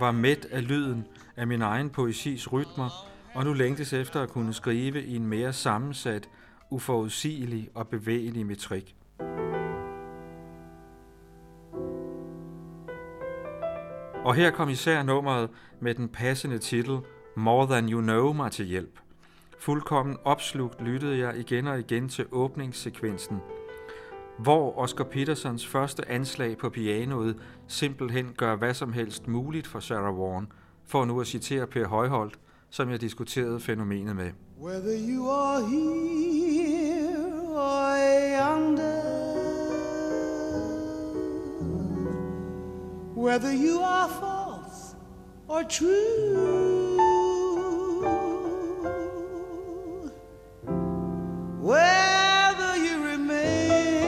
var 0.00 0.12
mæt 0.12 0.46
af 0.50 0.68
lyden 0.68 1.06
af 1.36 1.46
min 1.46 1.62
egen 1.62 1.90
poesis 1.90 2.52
rytmer, 2.52 3.06
og 3.34 3.44
nu 3.44 3.52
længtes 3.52 3.92
efter 3.92 4.22
at 4.22 4.28
kunne 4.28 4.54
skrive 4.54 5.04
i 5.04 5.16
en 5.16 5.26
mere 5.26 5.52
sammensat, 5.52 6.28
uforudsigelig 6.70 7.68
og 7.74 7.88
bevægelig 7.88 8.46
metrik. 8.46 8.96
Og 14.24 14.34
her 14.34 14.50
kom 14.50 14.68
især 14.68 15.02
nummeret 15.02 15.50
med 15.80 15.94
den 15.94 16.08
passende 16.08 16.58
titel 16.58 16.98
More 17.36 17.66
Than 17.66 17.88
You 17.88 18.00
Know 18.00 18.32
mig 18.32 18.52
til 18.52 18.64
hjælp. 18.64 18.98
Fuldkommen 19.58 20.16
opslugt 20.24 20.82
lyttede 20.82 21.18
jeg 21.18 21.38
igen 21.38 21.66
og 21.66 21.78
igen 21.78 22.08
til 22.08 22.26
åbningssekvensen, 22.32 23.38
hvor 24.38 24.78
Oscar 24.78 25.04
Petersons 25.04 25.66
første 25.66 26.08
anslag 26.08 26.58
på 26.58 26.70
pianoet 26.70 27.36
simpelthen 27.68 28.32
gør 28.36 28.56
hvad 28.56 28.74
som 28.74 28.92
helst 28.92 29.28
muligt 29.28 29.66
for 29.66 29.80
Sarah 29.80 30.18
Vaughan, 30.18 30.46
for 30.86 31.04
nu 31.04 31.20
at 31.20 31.26
citere 31.26 31.66
Per 31.66 31.86
Højholdt, 31.86 32.38
som 32.70 32.90
jeg 32.90 33.00
diskuterede 33.00 33.60
fænomenet 33.60 34.16
med. 34.16 34.30
Whether 34.60 35.08
you 35.08 35.30
are 35.30 35.60
here 35.68 37.32
or 37.56 37.96
yonder, 38.40 39.01
whether 43.22 43.52
you 43.54 43.80
are 43.80 44.08
false 44.08 44.96
or 45.46 45.62
true, 45.62 46.42
whether 51.60 52.76
you 52.78 53.04
remain 53.04 54.04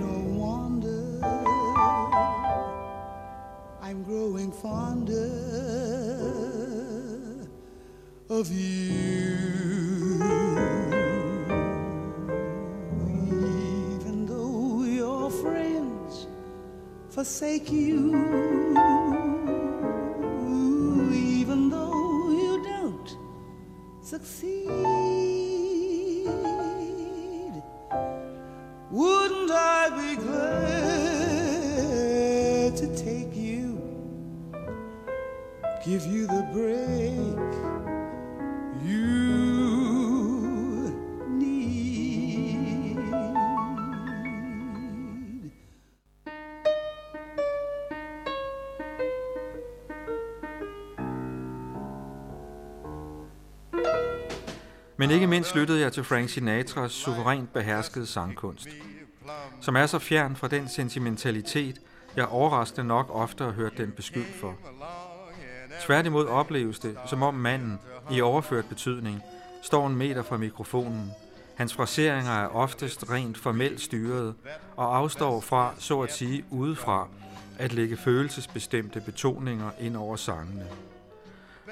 or 0.00 0.20
wander, 0.38 1.10
I'm 3.82 4.04
growing 4.04 4.52
fonder 4.52 5.32
of 8.30 8.48
you. 8.52 9.47
Forsake 17.18 17.72
you, 17.72 18.14
even 21.12 21.68
though 21.68 22.30
you 22.30 22.62
don't 22.62 23.16
succeed, 24.00 24.68
wouldn't 28.92 29.50
I 29.50 29.88
be 29.98 30.14
glad 30.22 30.76
to 32.76 32.86
take 32.94 33.34
you, 33.34 33.82
give 35.84 36.06
you 36.06 36.28
the 36.28 36.46
break? 36.52 37.48
you 38.84 39.17
Men 55.08 55.14
ikke 55.14 55.26
mindst 55.26 55.54
lyttede 55.54 55.80
jeg 55.80 55.92
til 55.92 56.04
Frank 56.04 56.28
Sinatras 56.28 56.92
suverænt 56.92 57.52
beherskede 57.52 58.06
sangkunst, 58.06 58.68
som 59.60 59.76
er 59.76 59.86
så 59.86 59.98
fjern 59.98 60.36
fra 60.36 60.48
den 60.48 60.68
sentimentalitet, 60.68 61.80
jeg 62.16 62.26
overraskende 62.26 62.86
nok 62.86 63.06
ofte 63.10 63.44
har 63.44 63.50
hørt 63.50 63.78
den 63.78 63.90
beskyldt 63.90 64.34
for. 64.40 64.54
Tværtimod 65.86 66.26
opleves 66.26 66.78
det, 66.78 66.98
som 67.06 67.22
om 67.22 67.34
manden, 67.34 67.78
i 68.10 68.20
overført 68.20 68.64
betydning, 68.64 69.22
står 69.62 69.86
en 69.86 69.96
meter 69.96 70.22
fra 70.22 70.36
mikrofonen. 70.36 71.10
Hans 71.54 71.74
fraseringer 71.74 72.32
er 72.32 72.48
oftest 72.48 73.10
rent 73.10 73.38
formelt 73.38 73.80
styret 73.80 74.34
og 74.76 74.96
afstår 74.96 75.40
fra, 75.40 75.74
så 75.78 76.00
at 76.00 76.12
sige, 76.12 76.44
udefra, 76.50 77.08
at 77.58 77.72
lægge 77.72 77.96
følelsesbestemte 77.96 79.00
betoninger 79.00 79.70
ind 79.80 79.96
over 79.96 80.16
sangene. 80.16 80.66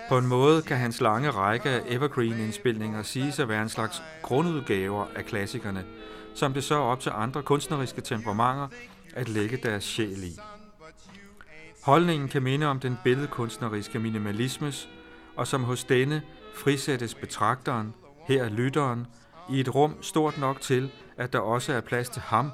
På 0.09 0.18
en 0.18 0.26
måde 0.26 0.62
kan 0.62 0.76
hans 0.76 1.00
lange 1.00 1.30
række 1.30 1.68
af 1.68 1.82
evergreen-indspilninger 1.88 3.02
siges 3.02 3.38
at 3.38 3.48
være 3.48 3.62
en 3.62 3.68
slags 3.68 4.02
grundudgaver 4.22 5.06
af 5.16 5.24
klassikerne, 5.24 5.85
som 6.35 6.52
det 6.52 6.64
så 6.64 6.74
er 6.74 6.78
op 6.78 7.00
til 7.00 7.12
andre 7.14 7.42
kunstneriske 7.42 8.00
temperamenter 8.00 8.68
at 9.14 9.28
lægge 9.28 9.56
deres 9.56 9.85
sjæl 9.85 10.24
i. 10.24 10.38
Holdningen 11.82 12.28
kan 12.28 12.42
minde 12.42 12.66
om 12.66 12.80
den 12.80 12.98
billedkunstneriske 13.04 13.98
minimalismes, 13.98 14.88
og 15.37 15.46
som 15.46 15.64
hos 15.64 15.85
denne 15.85 16.22
frisættes 16.54 17.14
betragteren, 17.14 17.94
her 18.28 18.48
lytteren, 18.48 19.06
i 19.50 19.61
et 19.61 19.74
rum 19.74 20.02
stort 20.02 20.38
nok 20.38 20.61
til, 20.61 20.90
at 21.16 21.32
der 21.32 21.38
også 21.38 21.72
er 21.72 21.80
plads 21.80 22.09
til 22.09 22.22
ham, 22.22 22.50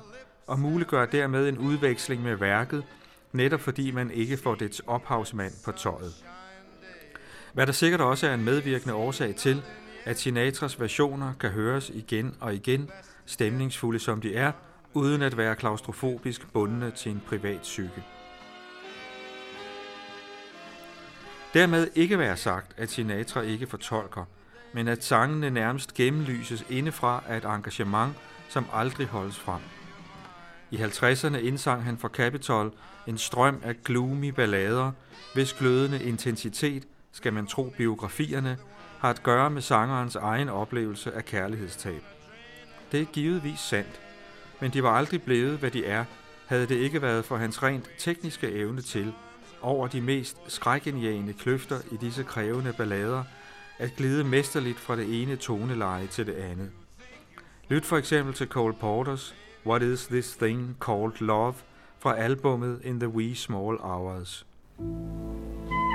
og 0.47 0.59
muliggør 0.59 1.07
dermed 1.07 1.49
en 1.49 1.59
udveksling 1.59 2.23
med 2.23 2.35
værket, 2.37 2.85
netop 3.33 3.61
fordi 3.61 3.91
man 3.91 4.11
ikke 4.11 4.37
får 4.37 4.55
dets 4.55 4.81
ophavsmand 4.87 5.53
på 5.65 5.73
tøjet. 5.73 6.15
Hvad 7.53 7.67
der 7.67 7.73
sikkert 7.73 8.01
også 8.01 8.27
er 8.27 8.35
en 8.35 8.45
medvirkende 8.45 8.95
årsag 8.95 9.35
til, 9.37 9.63
at 10.05 10.19
Sinatras 10.19 10.81
versioner 10.81 11.33
kan 11.41 11.51
høres 11.51 11.91
igen 11.95 12.35
og 12.41 12.55
igen, 12.55 12.91
stemningsfulde 13.27 13.99
som 13.99 14.21
de 14.21 14.35
er, 14.35 14.53
uden 14.95 15.23
at 15.23 15.37
være 15.37 15.57
klaustrofobisk 15.57 16.53
bundne 16.53 16.91
til 16.91 17.13
en 17.13 17.23
privat 17.27 17.61
psyke. 17.61 18.05
Dermed 21.55 21.89
ikke 21.95 22.19
være 22.19 22.37
sagt, 22.37 22.73
at 22.77 22.91
Sinatra 22.91 23.41
ikke 23.41 23.67
fortolker, 23.67 24.25
men 24.75 24.89
at 24.89 25.05
sangene 25.05 25.51
nærmest 25.51 25.95
gennemlyses 25.95 26.65
indefra 26.71 27.25
af 27.29 27.37
et 27.37 27.45
engagement, 27.45 28.15
som 28.49 28.67
aldrig 28.73 29.07
holdes 29.07 29.39
frem. 29.39 29.61
I 30.71 30.77
50'erne 30.77 31.37
indsang 31.37 31.85
han 31.85 31.99
for 31.99 32.09
Capitol 32.09 32.73
en 33.07 33.19
strøm 33.19 33.61
af 33.65 33.75
gloomy 33.85 34.29
ballader, 34.29 34.93
hvis 35.35 35.53
glødende 35.53 36.03
intensitet, 36.03 36.85
skal 37.13 37.33
man 37.33 37.47
tro 37.47 37.73
biografierne, 37.77 38.59
har 38.99 39.11
at 39.11 39.23
gøre 39.23 39.51
med 39.51 39.63
sangerens 39.63 40.17
egen 40.17 40.49
oplevelse 40.49 41.13
af 41.13 41.25
kærlighedstab. 41.25 42.03
Det 42.93 43.01
er 43.01 43.05
givetvis 43.05 43.59
sandt, 43.59 44.01
men 44.61 44.71
de 44.71 44.83
var 44.83 44.91
aldrig 44.91 45.23
blevet, 45.23 45.59
hvad 45.59 45.71
de 45.71 45.87
er, 45.87 46.05
havde 46.47 46.67
det 46.67 46.75
ikke 46.75 47.03
været 47.03 47.25
for 47.25 47.37
hans 47.37 47.63
rent 47.63 47.91
tekniske 47.99 48.53
evne 48.53 48.81
til, 48.81 49.15
over 49.63 49.87
de 49.87 50.01
mest 50.01 50.37
skrækindjagende 50.49 51.33
kløfter 51.33 51.81
i 51.91 51.97
disse 51.97 52.23
krævende 52.23 52.73
ballader, 52.73 53.25
at 53.79 53.97
glide 53.97 54.25
mesterligt 54.25 54.79
fra 54.79 54.97
det 54.97 55.23
ene 55.23 55.37
toneleje 55.37 56.07
til 56.07 56.27
det 56.27 56.35
andet. 56.35 56.71
Lyt 57.69 57.85
for 57.85 57.97
eksempel 57.97 58.35
til 58.35 58.49
Cole 58.49 58.75
Porters 58.75 59.35
What 59.67 59.83
is 59.83 60.07
this 60.07 60.37
thing 60.37 60.77
called 60.81 61.21
love 61.21 61.55
fra 61.99 62.17
albummet 62.17 62.81
In 62.85 63.01
the 63.01 63.09
Wee 63.09 63.35
Small 63.35 63.77
Hours. 63.81 64.47
thank 64.79 65.71
you 65.71 65.92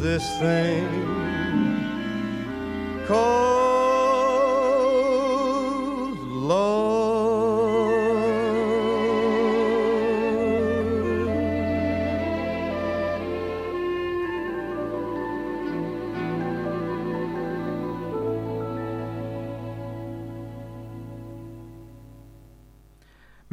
this 0.00 0.26
thing 0.38 0.99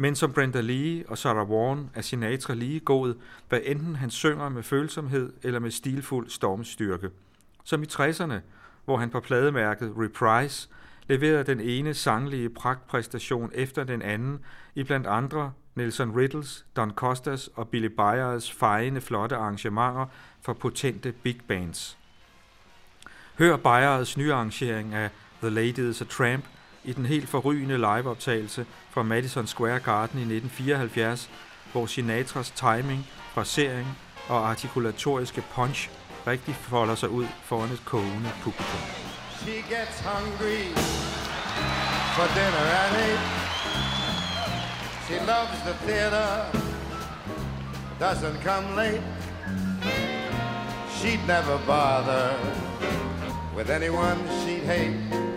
Men 0.00 0.14
som 0.14 0.32
Brenda 0.32 0.60
Lee 0.60 1.04
og 1.08 1.18
Sarah 1.18 1.50
Vaughan 1.50 1.90
er 1.94 2.00
Sinatra 2.00 2.54
lige 2.54 2.80
gået, 2.80 3.16
hvad 3.48 3.60
enten 3.64 3.96
han 3.96 4.10
synger 4.10 4.48
med 4.48 4.62
følsomhed 4.62 5.32
eller 5.42 5.60
med 5.60 5.70
stilfuld 5.70 6.30
stormstyrke. 6.30 7.10
Som 7.64 7.82
i 7.82 7.86
60'erne, 7.86 8.34
hvor 8.84 8.96
han 8.96 9.10
på 9.10 9.20
plademærket 9.20 9.94
Reprise 9.96 10.68
leverede 11.06 11.44
den 11.44 11.60
ene 11.60 11.94
sanglige 11.94 12.50
pragtpræstation 12.50 13.50
efter 13.54 13.84
den 13.84 14.02
anden 14.02 14.40
i 14.74 14.82
blandt 14.82 15.06
andre 15.06 15.52
Nelson 15.74 16.16
Riddles, 16.16 16.66
Don 16.76 16.90
Costas 16.90 17.50
og 17.54 17.68
Billy 17.68 17.88
Byers 17.88 18.52
fejende 18.52 19.00
flotte 19.00 19.36
arrangementer 19.36 20.06
for 20.42 20.52
potente 20.52 21.12
big 21.12 21.40
bands. 21.48 21.98
Hør 23.38 23.56
Byers 23.56 24.16
nyarrangering 24.16 24.94
af 24.94 25.10
The 25.40 25.50
Lady 25.50 25.90
is 25.90 26.00
a 26.00 26.04
Tramp 26.04 26.44
i 26.88 26.92
den 26.92 27.06
helt 27.06 27.28
forrygende 27.28 27.76
liveoptagelse 27.76 28.66
fra 28.90 29.02
Madison 29.02 29.46
Square 29.46 29.80
Garden 29.80 30.18
i 30.18 30.22
1974, 30.22 31.30
hvor 31.72 31.86
Sinatras 31.86 32.50
timing, 32.50 33.06
frasering 33.34 33.98
og 34.28 34.50
artikulatoriske 34.50 35.42
punch 35.54 35.90
rigtig 36.26 36.54
folder 36.54 36.94
sig 36.94 37.08
ud 37.08 37.26
foran 37.44 37.70
et 37.70 37.82
kogende 37.84 38.30
publikum. 38.42 38.80
She 39.42 39.52
gets 39.52 40.00
hungry 40.10 40.62
for 42.16 42.26
dinner 42.38 42.64
at 42.82 42.92
eight. 43.06 43.24
She 45.06 45.16
loves 45.32 45.58
the 45.68 45.74
theater, 45.86 46.28
doesn't 48.00 48.42
come 48.48 48.66
late. 48.76 49.02
She'd 50.96 51.20
never 51.26 51.58
bother 51.66 52.28
with 53.56 53.70
anyone 53.70 54.18
she'd 54.40 54.64
hate. 54.64 55.27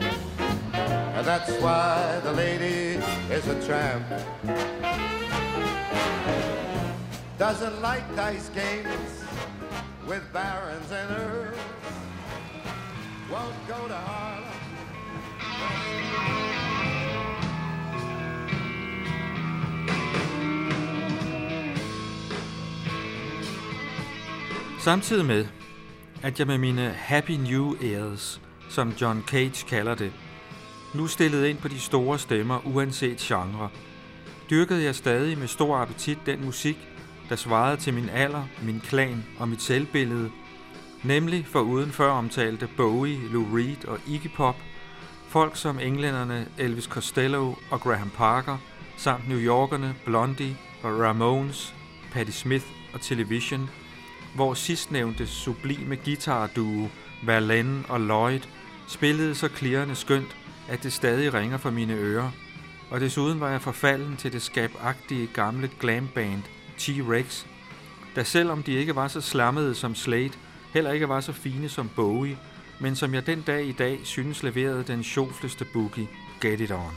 And 1.21 1.27
that's 1.27 1.51
why 1.62 2.19
the 2.23 2.34
lady 2.34 2.99
is 3.29 3.47
a 3.47 3.53
tramp. 3.67 4.07
Doesn't 7.38 7.79
like 7.79 8.15
dice 8.15 8.49
games 8.49 9.23
with 10.07 10.23
barons 10.34 10.91
and 10.91 11.12
earls. 11.12 11.57
Won't 13.29 13.67
go 13.67 13.88
to 13.88 13.93
Harlem. 13.93 14.49
Samtidig 24.79 25.25
med, 25.25 25.45
at 26.23 26.39
jeg 26.39 26.47
med 26.47 26.57
mine 26.57 26.89
Happy 26.89 27.31
New 27.31 27.75
Ears, 27.81 28.41
som 28.69 28.89
John 29.01 29.23
Cage 29.27 29.65
kalder 29.67 29.95
det, 29.95 30.13
nu 30.93 31.08
stillede 31.08 31.49
ind 31.49 31.58
på 31.58 31.67
de 31.67 31.80
store 31.80 32.19
stemmer 32.19 32.67
uanset 32.67 33.17
genre, 33.17 33.69
dyrkede 34.49 34.84
jeg 34.84 34.95
stadig 34.95 35.38
med 35.38 35.47
stor 35.47 35.77
appetit 35.77 36.17
den 36.25 36.45
musik, 36.45 36.77
der 37.30 37.36
svarede 37.36 37.77
til 37.77 37.93
min 37.93 38.10
alder, 38.10 38.43
min 38.62 38.80
klan 38.80 39.25
og 39.39 39.49
mit 39.49 39.62
selvbillede, 39.62 40.32
nemlig 41.04 41.45
for 41.47 41.60
uden 41.60 41.91
før 41.91 42.12
omtalte 42.12 42.69
Bowie, 42.77 43.19
Lou 43.32 43.56
Reed 43.56 43.88
og 43.88 43.99
Iggy 44.08 44.30
Pop, 44.36 44.56
folk 45.27 45.56
som 45.56 45.80
englænderne 45.80 46.47
Elvis 46.58 46.84
Costello 46.84 47.54
og 47.69 47.82
Graham 47.82 48.10
Parker, 48.10 48.58
samt 48.97 49.30
New 49.30 49.39
Yorkerne 49.39 49.95
Blondie 50.06 50.58
og 50.84 50.99
Ramones, 50.99 51.73
Patti 52.12 52.32
Smith 52.32 52.65
og 52.93 53.01
Television, 53.01 53.69
hvor 54.36 54.54
sidstnævnte 54.54 55.27
sublime 55.27 55.95
guitarduo 55.95 56.88
Verlaine 57.23 57.84
og 57.89 58.01
Lloyd 58.01 58.39
spillede 58.88 59.36
så 59.36 59.47
klirrende 59.47 59.95
skønt, 59.95 60.36
at 60.69 60.84
det 60.84 60.93
stadig 60.93 61.34
ringer 61.34 61.58
for 61.58 61.71
mine 61.71 61.93
ører. 61.93 62.32
Og 62.89 63.00
desuden 63.00 63.39
var 63.39 63.50
jeg 63.50 63.62
forfalden 63.62 64.17
til 64.17 64.34
det 64.34 64.41
skabagtige 64.41 65.28
gamle 65.28 65.69
glamband 65.80 66.43
T-Rex, 66.78 67.45
der 68.15 68.24
selvom 68.24 68.63
de 68.63 68.74
ikke 68.74 68.95
var 68.95 69.08
så 69.08 69.21
slammede 69.21 69.76
som 69.76 69.95
Slade, 69.95 70.32
heller 70.74 70.91
ikke 70.91 71.10
var 71.10 71.21
så 71.21 71.32
fine 71.32 71.69
som 71.69 71.89
Bowie, 71.95 72.38
men 72.80 72.95
som 72.95 73.13
jeg 73.13 73.28
den 73.28 73.41
dag 73.41 73.65
i 73.65 73.71
dag 73.71 74.00
synes 74.04 74.43
leverede 74.43 74.84
den 74.84 75.04
sjofleste 75.04 75.65
boogie, 75.74 76.08
Get 76.41 76.60
It 76.60 76.71
On. 76.71 76.93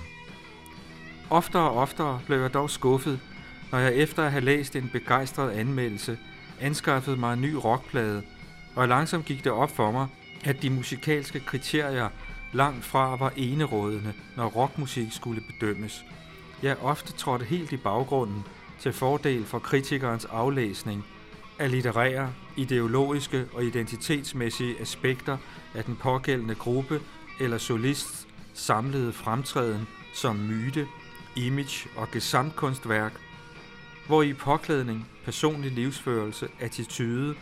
Oftere 1.30 1.62
og 1.62 1.76
oftere 1.76 2.20
blev 2.26 2.40
jeg 2.40 2.54
dog 2.54 2.70
skuffet, 2.70 3.20
når 3.72 3.78
jeg 3.78 3.94
efter 3.94 4.24
at 4.24 4.32
have 4.32 4.44
læst 4.44 4.76
en 4.76 4.90
begejstret 4.92 5.50
anmeldelse, 5.50 6.18
anskaffede 6.60 7.16
mig 7.16 7.32
en 7.32 7.40
ny 7.40 7.52
rockplade, 7.52 8.22
og 8.74 8.88
langsomt 8.88 9.24
gik 9.24 9.44
det 9.44 9.52
op 9.52 9.76
for 9.76 9.90
mig, 9.90 10.06
at 10.44 10.62
de 10.62 10.70
musikalske 10.70 11.40
kriterier 11.40 12.08
langt 12.54 12.84
fra 12.84 13.16
var 13.16 13.32
enerådende, 13.36 14.12
når 14.36 14.46
rockmusik 14.46 15.12
skulle 15.12 15.40
bedømmes. 15.40 16.04
Jeg 16.62 16.76
ofte 16.82 17.12
trådte 17.12 17.44
helt 17.44 17.72
i 17.72 17.76
baggrunden 17.76 18.44
til 18.80 18.92
fordel 18.92 19.44
for 19.44 19.58
kritikernes 19.58 20.24
aflæsning 20.24 21.04
af 21.58 21.70
litterære, 21.70 22.32
ideologiske 22.56 23.46
og 23.52 23.64
identitetsmæssige 23.64 24.80
aspekter 24.80 25.36
af 25.74 25.84
den 25.84 25.96
pågældende 25.96 26.54
gruppe 26.54 27.00
eller 27.40 27.58
solist 27.58 28.28
samlede 28.54 29.12
fremtræden 29.12 29.88
som 30.14 30.36
myte, 30.36 30.86
image 31.36 31.88
og 31.96 32.10
gesamtkunstværk, 32.10 33.12
hvor 34.06 34.22
i 34.22 34.32
påklædning, 34.32 35.08
personlig 35.24 35.70
livsførelse, 35.72 36.48
attitude 36.60 37.34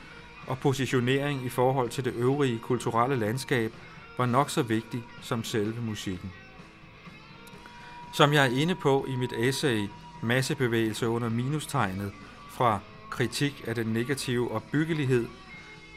og 0.46 0.58
positionering 0.58 1.44
i 1.44 1.48
forhold 1.48 1.90
til 1.90 2.04
det 2.04 2.14
øvrige 2.14 2.58
kulturelle 2.58 3.16
landskab 3.16 3.72
var 4.18 4.26
nok 4.26 4.50
så 4.50 4.62
vigtig 4.62 5.02
som 5.22 5.44
selve 5.44 5.80
musikken. 5.80 6.32
Som 8.12 8.32
jeg 8.32 8.46
er 8.46 8.60
inde 8.60 8.74
på 8.74 9.06
i 9.08 9.16
mit 9.16 9.32
essay 9.32 9.88
Massebevægelse 10.22 11.08
under 11.08 11.28
minustegnet 11.28 12.12
fra 12.50 12.78
kritik 13.10 13.64
af 13.66 13.74
den 13.74 13.86
negative 13.86 14.50
opbyggelighed, 14.50 15.26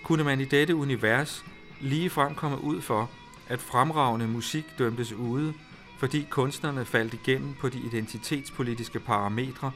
kunne 0.04 0.24
man 0.24 0.40
i 0.40 0.46
dette 0.46 0.76
univers 0.76 1.46
lige 1.82 2.10
frem 2.10 2.36
komme 2.36 2.64
ud 2.64 2.82
for, 2.82 3.10
at 3.48 3.62
fremragende 3.62 4.28
musik 4.28 4.66
dømtes 4.80 5.14
ude, 5.14 5.54
fordi 6.00 6.28
kunstnerne 6.30 6.86
faldt 6.86 7.14
igennem 7.14 7.54
på 7.54 7.70
de 7.70 7.80
identitetspolitiske 7.80 9.00
parametre, 9.00 9.72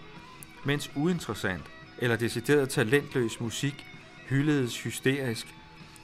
mens 0.65 0.91
uinteressant 0.95 1.63
eller 1.97 2.15
decideret 2.15 2.69
talentløs 2.69 3.39
musik 3.39 3.85
hyldedes 4.29 4.83
hysterisk, 4.83 5.47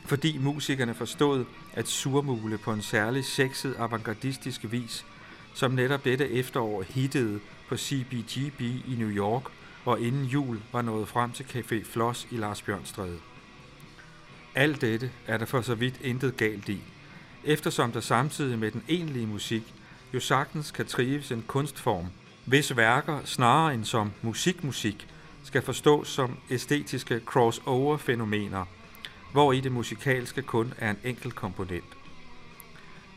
fordi 0.06 0.38
musikerne 0.38 0.94
forstod 0.94 1.46
at 1.74 1.88
surmule 1.88 2.58
på 2.58 2.74
en 2.74 2.82
særlig 2.82 3.26
sexet 3.26 3.76
avantgardistisk 3.80 4.66
vis, 4.72 5.06
som 5.54 5.72
netop 5.72 6.06
dette 6.06 6.30
efterår 6.30 6.84
hittede 6.90 7.40
på 7.70 7.78
CBGB 7.78 8.62
i 8.62 8.96
New 8.98 9.10
York, 9.10 9.44
og 9.86 10.00
inden 10.00 10.26
jul 10.26 10.62
var 10.72 10.82
nået 10.82 11.08
frem 11.08 11.32
til 11.32 11.44
Café 11.44 11.84
Floss 11.92 12.28
i 12.32 12.38
Lars 12.38 12.62
Bjørnstræde. 12.62 13.18
Alt 14.56 14.82
dette 14.82 15.12
er 15.28 15.38
der 15.38 15.46
for 15.46 15.62
så 15.62 15.76
vidt 15.76 16.00
intet 16.02 16.38
galt 16.38 16.70
i, 16.70 16.82
eftersom 17.44 17.92
der 17.92 18.00
samtidig 18.00 18.60
med 18.60 18.72
den 18.72 18.84
egentlige 18.90 19.28
musik 19.28 19.74
jo 20.14 20.20
sagtens 20.20 20.72
kan 20.72 20.86
trives 20.86 21.32
en 21.32 21.44
kunstform, 21.48 22.06
hvis 22.46 22.78
værker 22.78 23.20
snarere 23.26 23.74
end 23.74 23.86
som 23.86 24.12
musikmusik 24.22 25.08
skal 25.44 25.62
forstås 25.62 26.08
som 26.08 26.38
æstetiske 26.50 27.22
crossover-fænomener, 27.26 28.66
hvor 29.36 29.52
i 29.54 29.60
det 29.60 29.72
musikalske 29.72 30.42
kun 30.42 30.74
er 30.78 30.90
en 30.90 30.98
enkelt 31.04 31.36
komponent. 31.36 31.98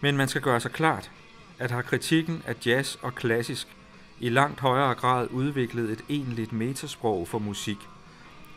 Men 0.00 0.16
man 0.16 0.28
skal 0.28 0.42
gøre 0.42 0.60
sig 0.60 0.70
klart, 0.70 1.10
at 1.58 1.70
har 1.70 1.82
kritikken 1.82 2.42
af 2.46 2.66
jazz 2.66 2.96
og 3.02 3.14
klassisk 3.14 3.68
i 4.20 4.28
langt 4.28 4.60
højere 4.60 4.94
grad 4.94 5.28
udviklet 5.30 5.90
et 5.90 6.04
egentligt 6.08 6.52
metasprog 6.52 7.28
for 7.28 7.38
musik, 7.38 7.76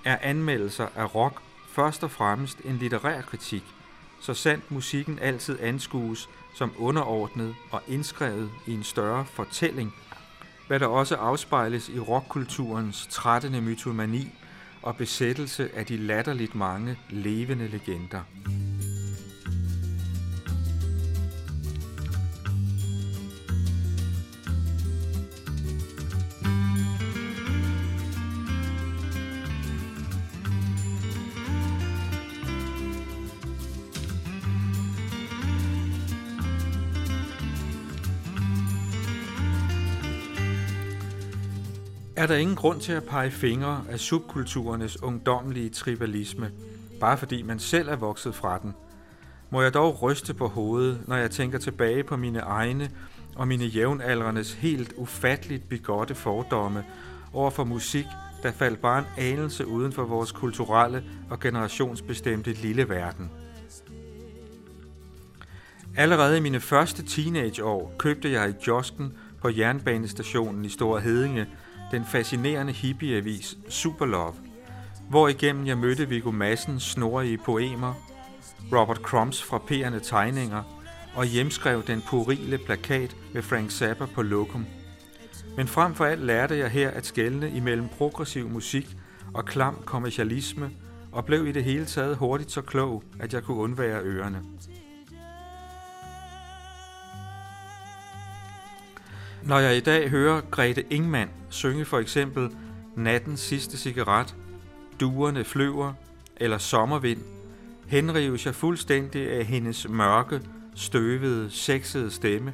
er 0.06 0.18
anmeldelser 0.22 0.88
af 0.96 1.16
rock 1.16 1.42
først 1.68 2.04
og 2.04 2.12
fremmest 2.12 2.58
en 2.66 2.78
litterær 2.78 3.22
kritik, 3.22 3.64
så 4.22 4.34
sandt 4.34 4.72
musikken 4.72 5.20
altid 5.20 5.60
anskues 5.62 6.30
som 6.56 6.72
underordnet 6.78 7.56
og 7.72 7.82
indskrevet 7.88 8.52
i 8.68 8.74
en 8.74 8.84
større 8.84 9.26
fortælling, 9.26 9.96
hvad 10.68 10.80
der 10.80 10.88
også 10.88 11.16
afspejles 11.16 11.90
i 11.90 12.00
rockkulturens 12.00 13.08
trættende 13.12 13.62
mytomani 13.62 14.32
og 14.82 14.96
besættelse 14.96 15.70
af 15.76 15.86
de 15.86 15.98
latterligt 15.98 16.56
mange 16.56 16.98
levende 17.10 17.68
legender. 17.68 18.22
Er 42.16 42.28
der 42.28 42.36
ingen 42.36 42.56
grund 42.56 42.82
til 42.82 42.92
at 42.92 43.04
pege 43.04 43.32
fingre 43.32 43.84
af 43.90 44.00
subkulturernes 44.00 45.04
ungdomlige 45.04 45.70
tribalisme, 45.70 46.52
bare 47.00 47.18
fordi 47.18 47.42
man 47.42 47.60
selv 47.60 47.90
er 47.90 47.96
vokset 47.96 48.36
fra 48.36 48.60
den. 48.60 48.74
Må 49.50 49.62
jeg 49.62 49.74
dog 49.74 50.02
ryste 50.02 50.34
på 50.34 50.48
hovedet, 50.48 51.02
når 51.08 51.16
jeg 51.16 51.32
tænker 51.32 51.60
tilbage 51.60 52.04
på 52.04 52.18
mine 52.18 52.40
egne 52.40 52.90
og 53.36 53.48
mine 53.48 53.66
jævnaldrendes 53.66 54.54
helt 54.54 54.94
ufatteligt 54.98 55.70
bigotte 55.70 56.16
fordomme 56.16 56.86
over 57.34 57.50
for 57.50 57.64
musik, 57.64 58.06
der 58.44 58.52
faldt 58.52 58.82
bare 58.82 59.00
en 59.00 59.06
anelse 59.18 59.68
uden 59.68 59.92
for 59.92 60.04
vores 60.04 60.32
kulturelle 60.32 61.04
og 61.30 61.40
generationsbestemte 61.40 62.54
lille 62.54 62.90
verden. 62.90 63.32
Allerede 65.98 66.38
i 66.38 66.42
mine 66.42 66.60
første 66.60 67.06
teenageår 67.06 67.94
købte 67.98 68.32
jeg 68.32 68.50
i 68.50 68.54
kiosken 68.64 69.14
på 69.42 69.50
jernbanestationen 69.50 70.66
i 70.66 70.70
Stor 70.70 71.00
Hedinge 71.00 71.48
den 71.92 72.06
fascinerende 72.06 72.74
hippieavis 72.74 73.58
Superlove, 73.70 74.34
hvor 75.10 75.28
igennem 75.28 75.68
jeg 75.68 75.78
mødte 75.78 76.10
Viggo 76.10 76.32
Massens 76.32 76.84
snorige 76.84 77.38
poemer, 77.38 77.94
Robert 78.74 78.98
Crumbs 78.98 79.44
frapperende 79.44 80.00
tegninger 80.00 80.64
og 81.16 81.26
hjemskrev 81.26 81.84
den 81.84 82.02
purile 82.08 82.58
plakat 82.58 83.16
med 83.34 83.42
Frank 83.42 83.72
Zappa 83.72 84.06
på 84.06 84.22
lokum. 84.22 84.66
Men 85.58 85.68
frem 85.68 85.94
for 85.96 86.06
alt 86.06 86.22
lærte 86.22 86.58
jeg 86.58 86.70
her 86.70 86.92
at 86.92 87.06
skelne 87.06 87.52
imellem 87.52 87.88
progressiv 87.98 88.50
musik 88.50 88.96
og 89.34 89.46
klam 89.46 89.76
kommercialisme, 89.86 90.70
og 91.12 91.26
blev 91.26 91.48
i 91.48 91.52
det 91.52 91.64
hele 91.64 91.86
taget 91.86 92.18
hurtigt 92.18 92.52
så 92.52 92.62
klog, 92.62 93.04
at 93.20 93.34
jeg 93.34 93.44
kunne 93.44 93.58
undvære 93.58 94.02
ørerne. 94.02 94.42
Når 99.44 99.60
jeg 99.60 99.78
i 99.78 99.80
dag 99.80 100.10
hører 100.10 100.42
Grete 100.52 100.84
Ingman 100.90 101.30
synge 101.50 101.86
for 101.86 102.00
eksempel 102.00 102.50
Nattens 102.96 103.40
sidste 103.40 103.78
cigaret, 103.78 104.36
Duerne 105.00 105.44
flyver 105.44 105.94
eller 106.38 106.58
Sommervind, 106.58 107.22
henrives 107.88 108.46
jeg 108.46 108.56
fuldstændig 108.56 109.32
af 109.32 109.46
hendes 109.46 109.90
mørke, 109.90 110.42
støvede, 110.76 111.52
sexede 111.52 112.12
stemme, 112.12 112.54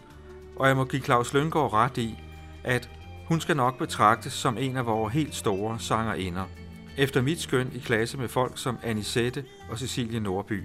og 0.55 0.67
jeg 0.67 0.75
må 0.75 0.85
give 0.85 1.01
Claus 1.01 1.33
Løngaard 1.33 1.73
ret 1.73 1.97
i, 1.97 2.17
at 2.63 2.89
hun 3.27 3.41
skal 3.41 3.57
nok 3.57 3.77
betragtes 3.77 4.33
som 4.33 4.57
en 4.57 4.77
af 4.77 4.85
vores 4.85 5.13
helt 5.13 5.35
store 5.35 5.79
sangerinder. 5.79 6.43
Efter 6.97 7.21
mit 7.21 7.39
skøn 7.39 7.71
i 7.75 7.79
klasse 7.79 8.17
med 8.17 8.27
folk 8.27 8.57
som 8.57 8.77
Anisette 8.83 9.43
og 9.69 9.79
Cecilie 9.79 10.19
Nordby. 10.19 10.63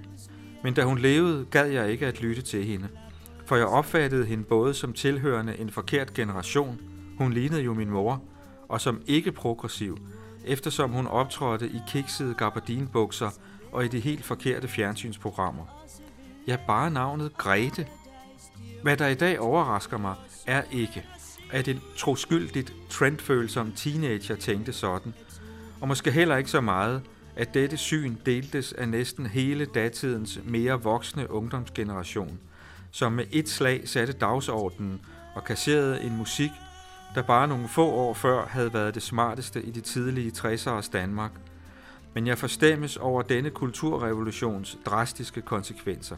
Men 0.63 0.73
da 0.73 0.83
hun 0.83 0.97
levede, 0.97 1.45
gad 1.51 1.67
jeg 1.67 1.91
ikke 1.91 2.07
at 2.07 2.21
lytte 2.21 2.41
til 2.41 2.65
hende– 2.65 2.87
for 3.45 3.55
jeg 3.55 3.65
opfattede 3.65 4.25
hende 4.25 4.43
både 4.43 4.73
som 4.73 4.93
tilhørende 4.93 5.59
en 5.59 5.69
forkert 5.69 6.13
generation, 6.13 6.81
hun 7.17 7.33
lignede 7.33 7.61
jo 7.61 7.73
min 7.73 7.89
mor, 7.89 8.21
og 8.69 8.81
som 8.81 9.01
ikke 9.07 9.31
progressiv, 9.31 9.97
eftersom 10.45 10.91
hun 10.91 11.07
optrådte 11.07 11.67
i 11.67 11.81
kiksede 11.87 12.33
gabardinbukser 12.33 13.29
og 13.71 13.85
i 13.85 13.87
de 13.87 13.99
helt 13.99 14.25
forkerte 14.25 14.67
fjernsynsprogrammer. 14.67 15.85
Ja, 16.47 16.57
bare 16.67 16.91
navnet 16.91 17.37
Grete. 17.37 17.87
Hvad 18.83 18.97
der 18.97 19.07
i 19.07 19.15
dag 19.15 19.39
overrasker 19.39 19.97
mig, 19.97 20.15
er 20.47 20.63
ikke, 20.71 21.05
at 21.51 21.67
en 21.67 21.81
troskyldigt, 21.97 22.73
trendfølsom 22.89 23.71
teenager 23.71 24.35
tænkte 24.35 24.73
sådan, 24.73 25.13
og 25.81 25.87
måske 25.87 26.11
heller 26.11 26.37
ikke 26.37 26.49
så 26.49 26.61
meget, 26.61 27.01
at 27.35 27.53
dette 27.53 27.77
syn 27.77 28.15
deltes 28.25 28.73
af 28.73 28.89
næsten 28.89 29.25
hele 29.25 29.65
datidens 29.65 30.39
mere 30.43 30.81
voksne 30.81 31.31
ungdomsgeneration– 31.31 32.39
som 32.93 33.11
med 33.11 33.25
et 33.31 33.49
slag 33.49 33.87
satte 33.89 34.13
dagsordenen 34.13 35.01
og 35.35 35.43
kasserede 35.43 36.01
en 36.03 36.17
musik, 36.17 36.51
der 37.15 37.21
bare 37.21 37.47
nogle 37.47 37.67
få 37.67 37.85
år 37.85 38.13
før 38.13 38.45
havde 38.45 38.73
været 38.73 38.95
det 38.95 39.03
smarteste 39.03 39.61
i 39.61 39.71
de 39.71 39.81
tidlige 39.81 40.31
60'ers 40.37 40.91
Danmark. 40.91 41.31
Men 42.13 42.27
jeg 42.27 42.37
forstemmes 42.37 42.97
over 42.97 43.21
denne 43.21 43.49
kulturrevolutions 43.49 44.77
drastiske 44.85 45.41
konsekvenser. 45.41 46.17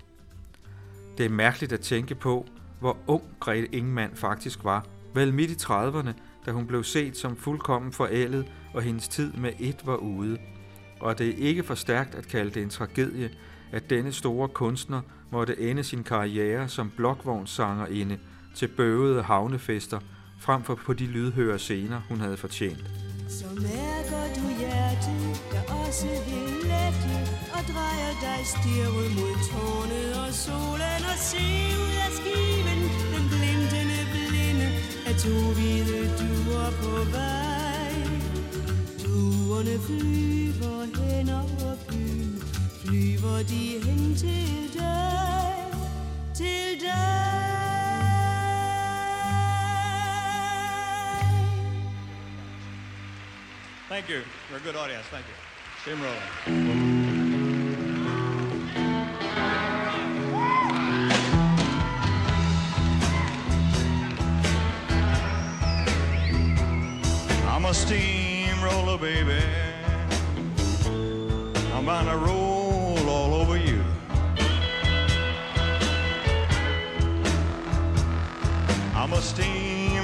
Det 1.17 1.25
er 1.25 1.29
mærkeligt 1.29 1.73
at 1.73 1.79
tænke 1.79 2.15
på, 2.15 2.45
hvor 2.79 2.97
ung 3.07 3.23
Grete 3.39 3.75
Ingemann 3.75 4.15
faktisk 4.15 4.63
var, 4.63 4.85
vel 5.13 5.33
midt 5.33 5.51
i 5.51 5.65
30'erne, 5.65 6.11
da 6.45 6.51
hun 6.51 6.67
blev 6.67 6.83
set 6.83 7.17
som 7.17 7.35
fuldkommen 7.35 7.91
forældet, 7.91 8.45
og 8.73 8.81
hendes 8.81 9.07
tid 9.07 9.33
med 9.33 9.51
et 9.59 9.81
var 9.85 9.95
ude. 9.95 10.37
Og 10.99 11.17
det 11.17 11.29
er 11.29 11.47
ikke 11.47 11.63
for 11.63 11.75
stærkt 11.75 12.15
at 12.15 12.27
kalde 12.27 12.51
det 12.51 12.63
en 12.63 12.69
tragedie, 12.69 13.29
at 13.71 13.89
denne 13.89 14.11
store 14.11 14.49
kunstner 14.49 15.01
måtte 15.31 15.61
ende 15.61 15.83
sin 15.83 16.03
karriere 16.03 16.67
som 16.67 16.91
blokvognssangerinde 16.97 18.17
til 18.55 18.67
bøvede 18.67 19.23
havnefester, 19.23 19.99
frem 20.39 20.63
for 20.63 20.75
på 20.75 20.93
de 20.93 21.05
lydhøre 21.05 21.59
scener, 21.59 22.01
hun 22.09 22.19
havde 22.19 22.37
fortjent. 22.37 22.83
Så 23.29 23.45
mærker 23.55 24.23
du 24.35 24.45
hjertet, 24.59 25.23
der 25.51 25.61
også 25.85 26.07
vil 26.27 26.49
lette 26.71 27.15
Og 27.55 27.63
drejer 27.73 28.13
dig 28.25 28.41
stirret 28.53 29.09
mod 29.17 29.35
tårnet 29.49 30.09
og 30.23 30.33
solen 30.33 31.01
Og 31.11 31.17
se 31.29 31.45
ud 31.83 31.95
af 32.05 32.11
skiven, 32.19 32.81
den 33.13 33.25
blindende 33.31 33.99
blinde 34.13 34.67
Af 35.09 35.15
to 35.23 35.35
hvide 35.55 36.01
duer 36.19 36.69
på 36.81 36.93
vej. 37.15 37.93
Duerne 39.03 39.75
flyver 39.85 40.79
hen 40.97 41.29
over 41.29 41.73
byen. 41.87 42.24
über 42.91 43.43
die 43.43 43.75
Thank 53.95 54.09
you. 54.09 54.23
We're 54.51 54.57
a 54.57 54.59
good 54.59 54.75
audience. 54.75 55.05
Thank 55.09 55.25
you. 55.25 55.33
Jim 55.85 56.01
rolling. 56.01 56.19
I'm 67.47 67.63
a 67.65 67.73
steamroller, 67.73 68.97
baby. 68.97 69.41
I'm 71.73 71.87
on 71.87 72.07
a 72.09 72.17
roll. 72.17 72.44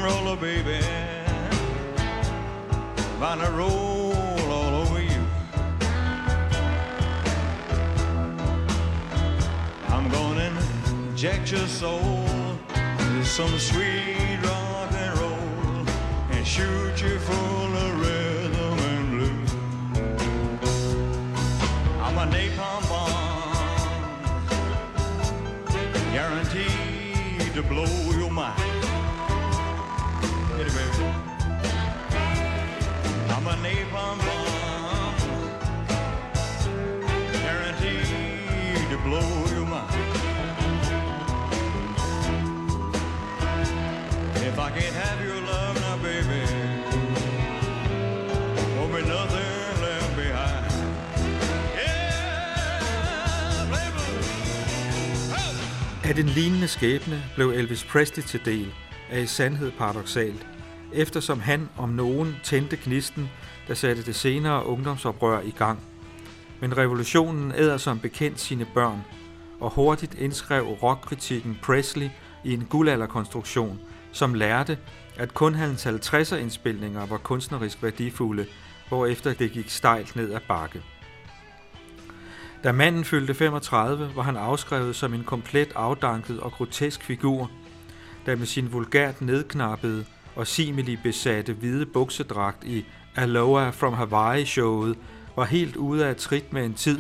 Steamroller, 0.02 0.36
baby. 0.36 0.80
Gonna 3.20 3.52
roll 3.52 4.14
all 4.52 4.76
over 4.82 5.02
you. 5.02 5.24
I'm 9.90 10.10
gonna 10.10 10.52
inject 10.90 11.52
your 11.52 11.68
soul 11.68 12.26
with 13.14 13.28
some 13.28 13.60
sweet 13.60 14.40
rock 14.44 14.92
and 14.92 15.20
roll 15.20 15.86
and 16.32 16.48
shoot 16.48 17.02
you 17.02 17.20
full 17.20 17.76
of 17.84 18.00
rhythm 18.02 18.80
and 18.92 19.10
blues. 19.12 19.54
I'm 22.02 22.18
a 22.18 22.26
napalm 22.34 22.84
bomb, 22.90 23.56
guaranteed 26.12 27.54
to 27.54 27.62
blow 27.62 27.86
your 28.18 28.32
mind. 28.32 28.71
Napalm 33.64 34.18
bomb, 34.18 35.16
guaranteed 37.44 38.90
to 38.92 38.98
blow 39.08 39.30
your 39.56 39.68
mind. 39.76 39.96
If 44.50 44.56
I 44.60 44.70
can't 44.78 44.96
have 45.06 45.20
your 45.28 45.42
love 45.52 45.76
now, 45.86 45.98
baby, 46.10 46.42
won't 48.78 48.92
be 48.96 49.02
nothing 49.18 49.82
left 49.86 50.16
behind. 50.16 50.72
Yeah, 51.76 53.68
play 53.70 53.88
At 56.10 56.20
en 56.20 56.26
lignende 56.26 56.68
skæbne 56.68 57.24
blev 57.36 57.50
Elvis 57.50 57.84
Presley 57.84 58.24
til 58.24 58.46
del, 58.46 58.74
er 59.10 59.20
i 59.20 59.26
sandhed 59.26 59.72
paradoxalt, 59.72 60.46
eftersom 60.94 61.40
han 61.40 61.70
om 61.78 61.90
nogen 61.90 62.36
tændte 62.44 62.78
gnisten, 62.86 63.30
der 63.68 63.74
satte 63.74 64.06
det 64.06 64.16
senere 64.16 64.66
ungdomsoprør 64.66 65.42
i 65.42 65.54
gang. 65.58 65.80
Men 66.60 66.78
revolutionen 66.78 67.52
æder 67.52 67.78
som 67.78 68.00
bekendt 68.00 68.40
sine 68.40 68.66
børn, 68.74 69.04
og 69.60 69.70
hurtigt 69.70 70.14
indskrev 70.14 70.64
rockkritikken 70.64 71.60
Presley 71.62 72.10
i 72.44 72.54
en 72.54 72.68
guldalderkonstruktion, 72.70 73.80
som 74.12 74.34
lærte, 74.34 74.78
at 75.18 75.34
kun 75.34 75.56
hans 75.56 75.86
50'er 75.86 76.36
indspilninger 76.36 77.06
var 77.06 77.18
kunstnerisk 77.18 77.84
værdifulde, 77.84 78.46
hvorefter 78.88 79.34
det 79.34 79.52
gik 79.52 79.70
stejlt 79.70 80.16
ned 80.16 80.34
ad 80.34 80.40
bakke. 80.48 80.82
Da 82.64 82.72
manden 82.72 83.06
fyldte 83.06 83.34
35, 83.34 84.12
var 84.16 84.24
han 84.24 84.38
afskrevet 84.38 84.96
som 84.96 85.14
en 85.14 85.24
komplet 85.24 85.72
afdanket 85.76 86.40
og 86.40 86.52
grotesk 86.52 87.04
figur, 87.04 87.52
der 88.26 88.36
med 88.36 88.46
sin 88.46 88.74
vulgært 88.74 89.22
nedknappede 89.22 90.06
og 90.42 90.48
simili 90.48 90.96
besatte 90.96 91.54
hvide 91.54 91.86
buksedragt 91.86 92.64
i 92.64 92.86
Aloha 93.16 93.70
from 93.70 93.94
Hawaii-showet 93.94 94.98
var 95.36 95.46
helt 95.46 95.76
ude 95.76 96.06
af 96.06 96.16
trit 96.16 96.54
med 96.54 96.66
en 96.66 96.74
tid, 96.74 97.00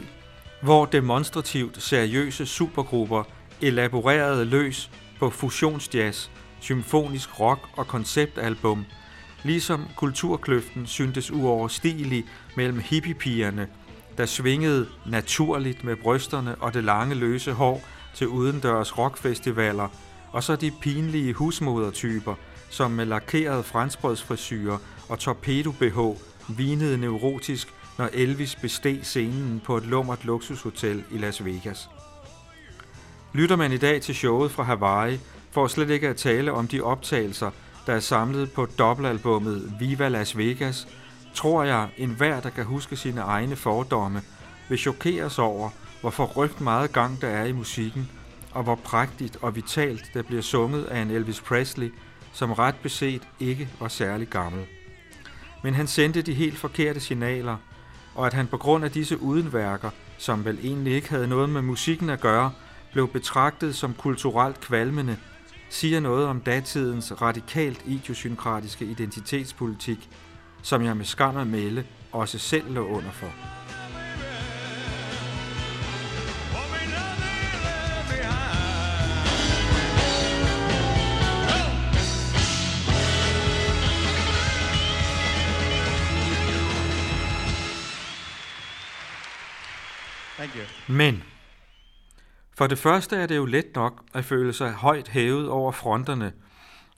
hvor 0.61 0.85
demonstrativt 0.85 1.83
seriøse 1.83 2.45
supergrupper 2.45 3.23
elaborerede 3.61 4.45
løs 4.45 4.91
på 5.19 5.29
fusionsjazz, 5.29 6.29
symfonisk 6.59 7.39
rock 7.39 7.59
og 7.77 7.87
konceptalbum, 7.87 8.85
ligesom 9.43 9.87
kulturkløften 9.95 10.87
syntes 10.87 11.31
uoverstigelig 11.31 12.25
mellem 12.55 12.79
hippiepigerne, 12.79 13.67
der 14.17 14.25
svingede 14.25 14.87
naturligt 15.05 15.83
med 15.83 15.95
brysterne 15.95 16.55
og 16.55 16.73
det 16.73 16.83
lange 16.83 17.15
løse 17.15 17.53
hår 17.53 17.81
til 18.13 18.27
udendørs 18.27 18.97
rockfestivaler, 18.97 19.87
og 20.31 20.43
så 20.43 20.55
de 20.55 20.71
pinlige 20.81 21.33
husmodertyper, 21.33 22.35
som 22.71 22.91
med 22.91 23.05
lakerede 23.05 23.63
franskbrødsfrisyrer 23.63 24.77
og 25.09 25.19
torpedo-BH 25.19 25.99
vinede 26.57 26.97
neurotisk, 26.97 27.73
når 27.97 28.09
Elvis 28.13 28.55
besteg 28.55 28.99
scenen 29.03 29.61
på 29.65 29.77
et 29.77 29.85
lummert 29.85 30.25
luksushotel 30.25 31.03
i 31.11 31.17
Las 31.17 31.45
Vegas. 31.45 31.89
Lytter 33.33 33.55
man 33.55 33.71
i 33.71 33.77
dag 33.77 34.01
til 34.01 34.15
showet 34.15 34.51
fra 34.51 34.63
Hawaii, 34.63 35.19
for 35.51 35.67
slet 35.67 35.89
ikke 35.89 36.07
at 36.07 36.15
tale 36.15 36.51
om 36.51 36.67
de 36.67 36.81
optagelser, 36.81 37.51
der 37.85 37.93
er 37.93 37.99
samlet 37.99 38.51
på 38.51 38.65
dobbeltalbummet 38.65 39.73
Viva 39.79 40.07
Las 40.07 40.37
Vegas, 40.37 40.87
tror 41.35 41.63
jeg, 41.63 41.89
enhver, 41.97 42.39
der 42.39 42.49
kan 42.49 42.65
huske 42.65 42.95
sine 42.95 43.21
egne 43.21 43.55
fordomme, 43.55 44.21
vil 44.69 44.77
chokeres 44.77 45.39
over, 45.39 45.69
hvor 46.01 46.09
forrygt 46.09 46.61
meget 46.61 46.91
gang 46.93 47.21
der 47.21 47.27
er 47.27 47.45
i 47.45 47.51
musikken, 47.51 48.09
og 48.51 48.63
hvor 48.63 48.75
prægtigt 48.75 49.37
og 49.41 49.55
vitalt 49.55 50.11
der 50.13 50.21
bliver 50.21 50.41
sunget 50.41 50.83
af 50.83 51.01
en 51.01 51.11
Elvis 51.11 51.41
Presley, 51.41 51.93
som 52.33 52.51
ret 52.51 52.75
beset 52.75 53.21
ikke 53.39 53.69
var 53.79 53.87
særlig 53.87 54.27
gammel. 54.27 54.65
Men 55.63 55.73
han 55.73 55.87
sendte 55.87 56.21
de 56.21 56.33
helt 56.33 56.57
forkerte 56.57 56.99
signaler, 56.99 57.57
og 58.15 58.27
at 58.27 58.33
han 58.33 58.47
på 58.47 58.57
grund 58.57 58.85
af 58.85 58.91
disse 58.91 59.21
udenværker, 59.21 59.89
som 60.17 60.45
vel 60.45 60.59
egentlig 60.63 60.93
ikke 60.93 61.09
havde 61.09 61.27
noget 61.27 61.49
med 61.49 61.61
musikken 61.61 62.09
at 62.09 62.21
gøre, 62.21 62.51
blev 62.91 63.07
betragtet 63.07 63.75
som 63.75 63.93
kulturelt 63.93 64.59
kvalmende, 64.59 65.17
siger 65.69 65.99
noget 65.99 66.27
om 66.27 66.39
datidens 66.39 67.21
radikalt 67.21 67.81
idiosynkratiske 67.85 68.85
identitetspolitik, 68.85 70.09
som 70.61 70.83
jeg 70.83 70.97
med 70.97 71.05
skam 71.05 71.37
at 71.37 71.47
melde 71.47 71.83
også 72.11 72.37
selv 72.37 72.73
lå 72.73 72.87
under 72.87 73.11
for. 73.11 73.60
Men 90.87 91.23
for 92.57 92.67
det 92.67 92.77
første 92.77 93.15
er 93.15 93.25
det 93.25 93.35
jo 93.35 93.45
let 93.45 93.65
nok 93.75 94.03
at 94.13 94.25
føle 94.25 94.53
sig 94.53 94.71
højt 94.71 95.07
hævet 95.07 95.49
over 95.49 95.71
fronterne 95.71 96.33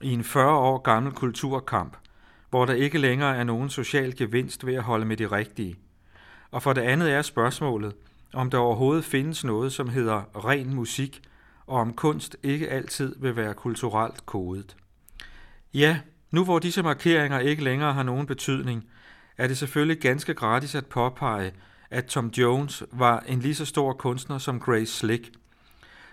i 0.00 0.12
en 0.12 0.24
40 0.24 0.58
år 0.58 0.78
gammel 0.78 1.12
kulturkamp, 1.12 1.96
hvor 2.50 2.64
der 2.64 2.74
ikke 2.74 2.98
længere 2.98 3.36
er 3.36 3.44
nogen 3.44 3.70
social 3.70 4.16
gevinst 4.16 4.66
ved 4.66 4.74
at 4.74 4.82
holde 4.82 5.04
med 5.04 5.16
de 5.16 5.26
rigtige. 5.26 5.76
Og 6.50 6.62
for 6.62 6.72
det 6.72 6.80
andet 6.80 7.12
er 7.12 7.22
spørgsmålet, 7.22 7.94
om 8.32 8.50
der 8.50 8.58
overhovedet 8.58 9.04
findes 9.04 9.44
noget, 9.44 9.72
som 9.72 9.88
hedder 9.88 10.44
ren 10.44 10.74
musik, 10.74 11.22
og 11.66 11.80
om 11.80 11.92
kunst 11.92 12.36
ikke 12.42 12.70
altid 12.70 13.16
vil 13.18 13.36
være 13.36 13.54
kulturelt 13.54 14.26
kodet. 14.26 14.76
Ja, 15.74 16.00
nu 16.30 16.44
hvor 16.44 16.58
disse 16.58 16.82
markeringer 16.82 17.38
ikke 17.38 17.64
længere 17.64 17.92
har 17.92 18.02
nogen 18.02 18.26
betydning, 18.26 18.84
er 19.38 19.46
det 19.46 19.58
selvfølgelig 19.58 20.00
ganske 20.00 20.34
gratis 20.34 20.74
at 20.74 20.86
påpege, 20.86 21.52
at 21.94 22.04
Tom 22.04 22.26
Jones 22.26 22.82
var 22.92 23.20
en 23.20 23.40
lige 23.40 23.54
så 23.54 23.64
stor 23.64 23.92
kunstner 23.92 24.38
som 24.38 24.60
Grace 24.60 24.92
Slick. 24.92 25.30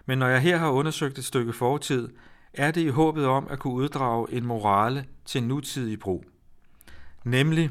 Men 0.06 0.18
når 0.18 0.28
jeg 0.28 0.42
her 0.42 0.58
har 0.58 0.70
undersøgt 0.70 1.18
et 1.18 1.26
stykke 1.26 1.54
fortid, 1.54 2.10
er 2.54 2.72
det 2.72 2.82
i 2.82 2.88
håbet 2.88 3.26
om 3.26 3.48
at 3.50 3.60
kunne 3.60 3.74
uddrage 3.74 4.32
en 4.32 4.46
morale 4.46 5.06
til 5.26 5.44
nutidig 5.44 6.00
brug. 6.00 6.26
Nemlig, 7.24 7.70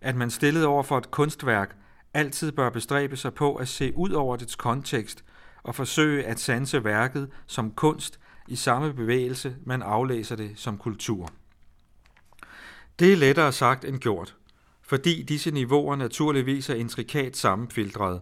at 0.00 0.16
man 0.16 0.30
stillet 0.30 0.64
over 0.64 0.82
for 0.82 0.98
et 0.98 1.10
kunstværk 1.10 1.76
altid 2.14 2.52
bør 2.52 2.70
bestræbe 2.70 3.16
sig 3.16 3.34
på 3.34 3.54
at 3.54 3.68
se 3.68 3.92
ud 3.96 4.10
over 4.10 4.36
dets 4.36 4.56
kontekst 4.56 5.24
og 5.62 5.74
forsøge 5.74 6.24
at 6.24 6.40
sanse 6.40 6.84
værket 6.84 7.30
som 7.46 7.70
kunst 7.70 8.20
i 8.48 8.56
samme 8.56 8.92
bevægelse, 8.92 9.56
man 9.64 9.82
aflæser 9.82 10.36
det 10.36 10.52
som 10.56 10.78
kultur. 10.78 11.28
Det 12.98 13.12
er 13.12 13.16
lettere 13.16 13.52
sagt 13.52 13.84
end 13.84 13.98
gjort, 13.98 14.36
fordi 14.86 15.22
disse 15.22 15.50
niveauer 15.50 15.96
naturligvis 15.96 16.70
er 16.70 16.74
intrikat 16.74 17.36
sammenfiltrede. 17.36 18.20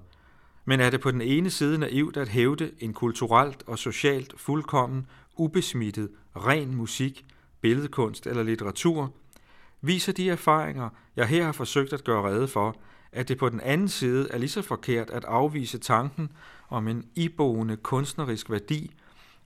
Men 0.64 0.80
er 0.80 0.90
det 0.90 1.00
på 1.00 1.10
den 1.10 1.20
ene 1.20 1.50
side 1.50 1.78
naivt 1.78 2.16
at 2.16 2.28
hævde 2.28 2.70
en 2.78 2.92
kulturelt 2.92 3.62
og 3.66 3.78
socialt 3.78 4.34
fuldkommen, 4.36 5.06
ubesmittet, 5.36 6.10
ren 6.36 6.74
musik, 6.74 7.24
billedkunst 7.60 8.26
eller 8.26 8.42
litteratur, 8.42 9.12
viser 9.80 10.12
de 10.12 10.30
erfaringer, 10.30 10.88
jeg 11.16 11.26
her 11.26 11.44
har 11.44 11.52
forsøgt 11.52 11.92
at 11.92 12.04
gøre 12.04 12.22
rede 12.22 12.48
for, 12.48 12.76
at 13.12 13.28
det 13.28 13.38
på 13.38 13.48
den 13.48 13.60
anden 13.60 13.88
side 13.88 14.28
er 14.30 14.38
lige 14.38 14.50
så 14.50 14.62
forkert 14.62 15.10
at 15.10 15.24
afvise 15.24 15.78
tanken 15.78 16.28
om 16.68 16.88
en 16.88 17.04
iboende 17.14 17.76
kunstnerisk 17.76 18.50
værdi 18.50 18.94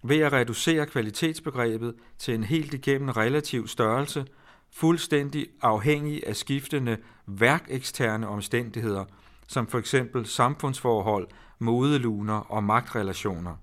ved 0.02 0.18
at 0.18 0.32
reducere 0.32 0.86
kvalitetsbegrebet 0.86 1.94
til 2.18 2.34
en 2.34 2.44
helt 2.44 2.74
igennem 2.74 3.08
relativ 3.08 3.68
størrelse, 3.68 4.24
fuldstændig 4.72 5.46
afhængig 5.62 6.26
af 6.26 6.36
skiftende 6.36 6.96
værkeksterne 7.26 8.28
omstændigheder, 8.28 9.04
som 9.46 9.66
for 9.66 9.78
eksempel 9.78 10.26
samfundsforhold, 10.26 11.28
modeluner 11.58 12.34
og 12.34 12.64
magtrelationer. 12.64 13.56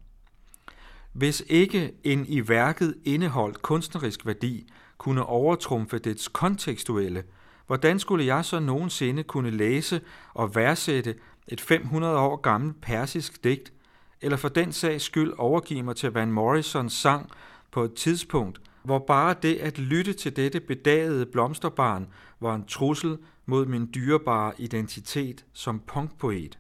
Hvis 1.14 1.43
ikke 1.47 1.93
en 2.03 2.26
i 2.28 2.47
værket 2.47 2.95
indeholdt 3.03 3.62
kunstnerisk 3.62 4.26
værdi 4.26 4.68
kunne 4.97 5.26
overtrumfe 5.26 5.99
dets 5.99 6.28
kontekstuelle, 6.28 7.24
Hvordan 7.68 7.99
skulle 7.99 8.26
jeg 8.26 8.45
så 8.45 8.60
nogensinde 8.60 9.24
kunne 9.24 9.51
læse 9.51 10.01
og 10.34 10.56
værdsætte 10.56 11.16
et 11.47 11.62
500 11.62 12.18
år 12.18 12.36
gammelt 12.36 12.82
persisk 12.82 13.43
digt, 13.43 13.74
eller 14.22 14.38
for 14.38 14.49
den 14.49 14.72
sags 14.72 15.03
skyld 15.03 15.34
overgive 15.38 15.84
mig 15.84 15.95
til 15.95 16.12
Van 16.12 16.32
Morrisons 16.32 16.93
sang 16.93 17.30
på 17.72 17.84
et 17.84 17.93
tidspunkt, 17.93 18.62
hvor 18.86 18.99
bare 18.99 19.36
det 19.41 19.55
at 19.55 19.79
lytte 19.79 20.13
til 20.13 20.36
dette 20.36 20.59
bedagede 20.59 21.25
blomsterbarn 21.25 22.07
var 22.39 22.55
en 22.55 22.65
trussel 22.65 23.17
mod 23.45 23.65
min 23.65 23.89
dyrebare 23.95 24.53
identitet 24.57 25.45
som 25.53 25.79
punkpoet. 25.88 26.59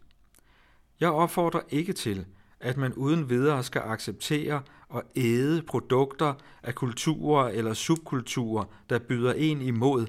Jeg 0.99 1.09
opfordrer 1.09 1.61
ikke 1.69 1.93
til, 1.93 2.25
at 2.59 2.77
man 2.77 2.93
uden 2.93 3.29
videre 3.29 3.63
skal 3.63 3.81
acceptere 3.85 4.61
og 4.89 5.03
æde 5.15 5.61
produkter 5.61 6.33
af 6.63 6.75
kulturer 6.75 7.49
eller 7.49 7.73
subkulturer, 7.73 8.63
der 8.89 8.99
byder 8.99 9.33
en 9.33 9.61
imod, 9.61 10.07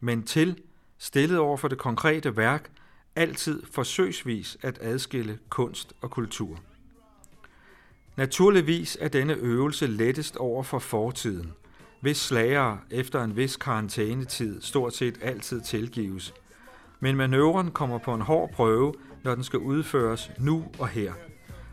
men 0.00 0.22
til, 0.22 0.58
stillet 0.98 1.38
over 1.38 1.56
for 1.56 1.68
det 1.68 1.78
konkrete 1.78 2.36
værk, 2.36 2.70
altid 3.16 3.62
forsøgsvis 3.72 4.58
at 4.62 4.78
adskille 4.80 5.38
kunst 5.48 5.92
og 6.00 6.10
kultur. 6.10 6.60
Naturligvis 8.16 8.98
er 9.00 9.08
denne 9.08 9.34
øvelse 9.34 9.86
lettest 9.86 10.36
over 10.36 10.62
for 10.62 10.78
fortiden, 10.78 11.52
hvis 12.00 12.16
slagere 12.16 12.78
efter 12.90 13.24
en 13.24 13.36
vis 13.36 13.56
karantænetid 13.56 14.62
stort 14.62 14.94
set 14.94 15.18
altid 15.22 15.60
tilgives. 15.60 16.34
Men 17.00 17.16
manøvren 17.16 17.70
kommer 17.70 17.98
på 17.98 18.14
en 18.14 18.20
hård 18.20 18.50
prøve, 18.52 18.94
når 19.24 19.34
den 19.34 19.44
skal 19.44 19.58
udføres 19.58 20.30
nu 20.38 20.64
og 20.78 20.88
her. 20.88 21.12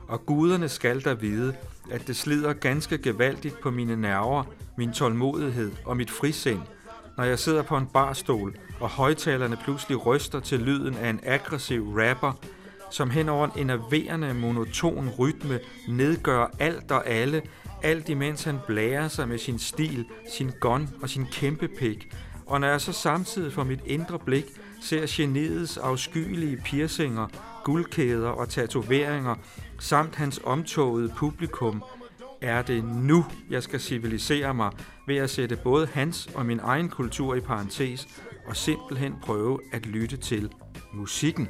Og 0.08 0.26
guderne 0.26 0.70
skal 0.70 1.04
der 1.04 1.14
vide, 1.14 1.56
at 1.92 2.08
det 2.08 2.16
slider 2.16 2.54
ganske 2.54 2.98
gevaldigt 2.98 3.62
på 3.62 3.72
mine 3.72 3.96
nerver, 3.96 4.44
min 4.78 4.94
tålmodighed 4.94 5.72
og 5.86 5.98
mit 5.98 6.12
frisind, 6.12 6.62
når 7.18 7.24
jeg 7.24 7.40
sidder 7.40 7.64
på 7.64 7.78
en 7.78 7.88
barstol, 7.94 8.56
og 8.80 8.90
højtalerne 8.90 9.58
pludselig 9.64 10.06
ryster 10.06 10.40
til 10.40 10.60
lyden 10.60 10.96
af 10.98 11.10
en 11.10 11.20
aggressiv 11.24 11.94
rapper, 11.98 12.34
som 12.92 13.10
hen 13.10 13.30
over 13.30 13.48
en 13.48 13.52
enerverende 13.60 14.34
monoton 14.34 15.10
rytme 15.20 15.60
nedgør 15.88 16.56
alt 16.60 16.92
og 16.92 17.08
alle, 17.08 17.42
alt 17.84 18.10
imens 18.10 18.44
han 18.44 18.60
blærer 18.68 19.08
sig 19.08 19.28
med 19.28 19.38
sin 19.38 19.60
stil, 19.60 20.06
sin 20.38 20.52
gun 20.60 20.90
og 21.02 21.10
sin 21.10 21.26
kæmpe 21.32 21.68
pik. 21.68 22.16
Og 22.46 22.62
når 22.62 22.68
jeg 22.68 22.82
så 22.82 22.94
samtidig 22.94 23.54
for 23.54 23.64
mit 23.64 23.80
indre 23.86 24.20
blik 24.20 24.46
ser 24.82 25.06
geniets 25.10 25.78
afskyelige 25.78 26.58
piercinger, 26.58 27.28
guldkæder 27.64 28.30
og 28.30 28.50
tatoveringer, 28.50 29.36
samt 29.80 30.16
hans 30.16 30.42
omtogede 30.44 31.14
publikum, 31.18 31.84
er 32.42 32.62
det 32.62 32.84
nu, 32.84 33.26
jeg 33.50 33.64
skal 33.64 33.80
civilisere 33.80 34.54
mig 34.54 34.72
ved 35.08 35.18
at 35.18 35.30
sætte 35.30 35.56
både 35.56 35.88
hans 35.94 36.30
og 36.36 36.46
min 36.46 36.60
egen 36.64 36.90
kultur 36.90 37.36
i 37.36 37.40
parentes 37.40 38.08
og 38.48 38.58
simpelthen 38.58 39.16
prøve 39.22 39.60
at 39.74 39.86
lytte 39.86 40.18
til 40.18 40.50
musikken. 40.94 41.48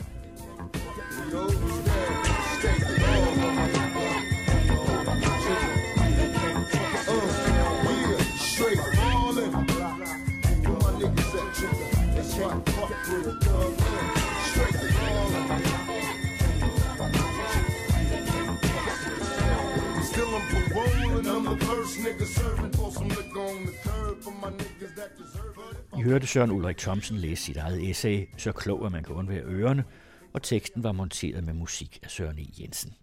I 25.97 26.03
hørte 26.03 26.27
Søren 26.27 26.51
Ulrik 26.51 26.77
Thomsen 26.77 27.17
læse 27.17 27.43
sit 27.43 27.57
eget 27.57 27.89
essay, 27.89 28.27
Så 28.37 28.51
klog 28.51 28.85
at 28.85 28.91
man 28.91 29.03
kan 29.03 29.15
undvære 29.15 29.43
ørerne, 29.43 29.83
og 30.33 30.43
teksten 30.43 30.83
var 30.83 30.91
monteret 30.91 31.43
med 31.43 31.53
musik 31.53 31.99
af 32.03 32.11
Søren 32.11 32.39
E. 32.39 32.45
Jensen. 32.61 32.93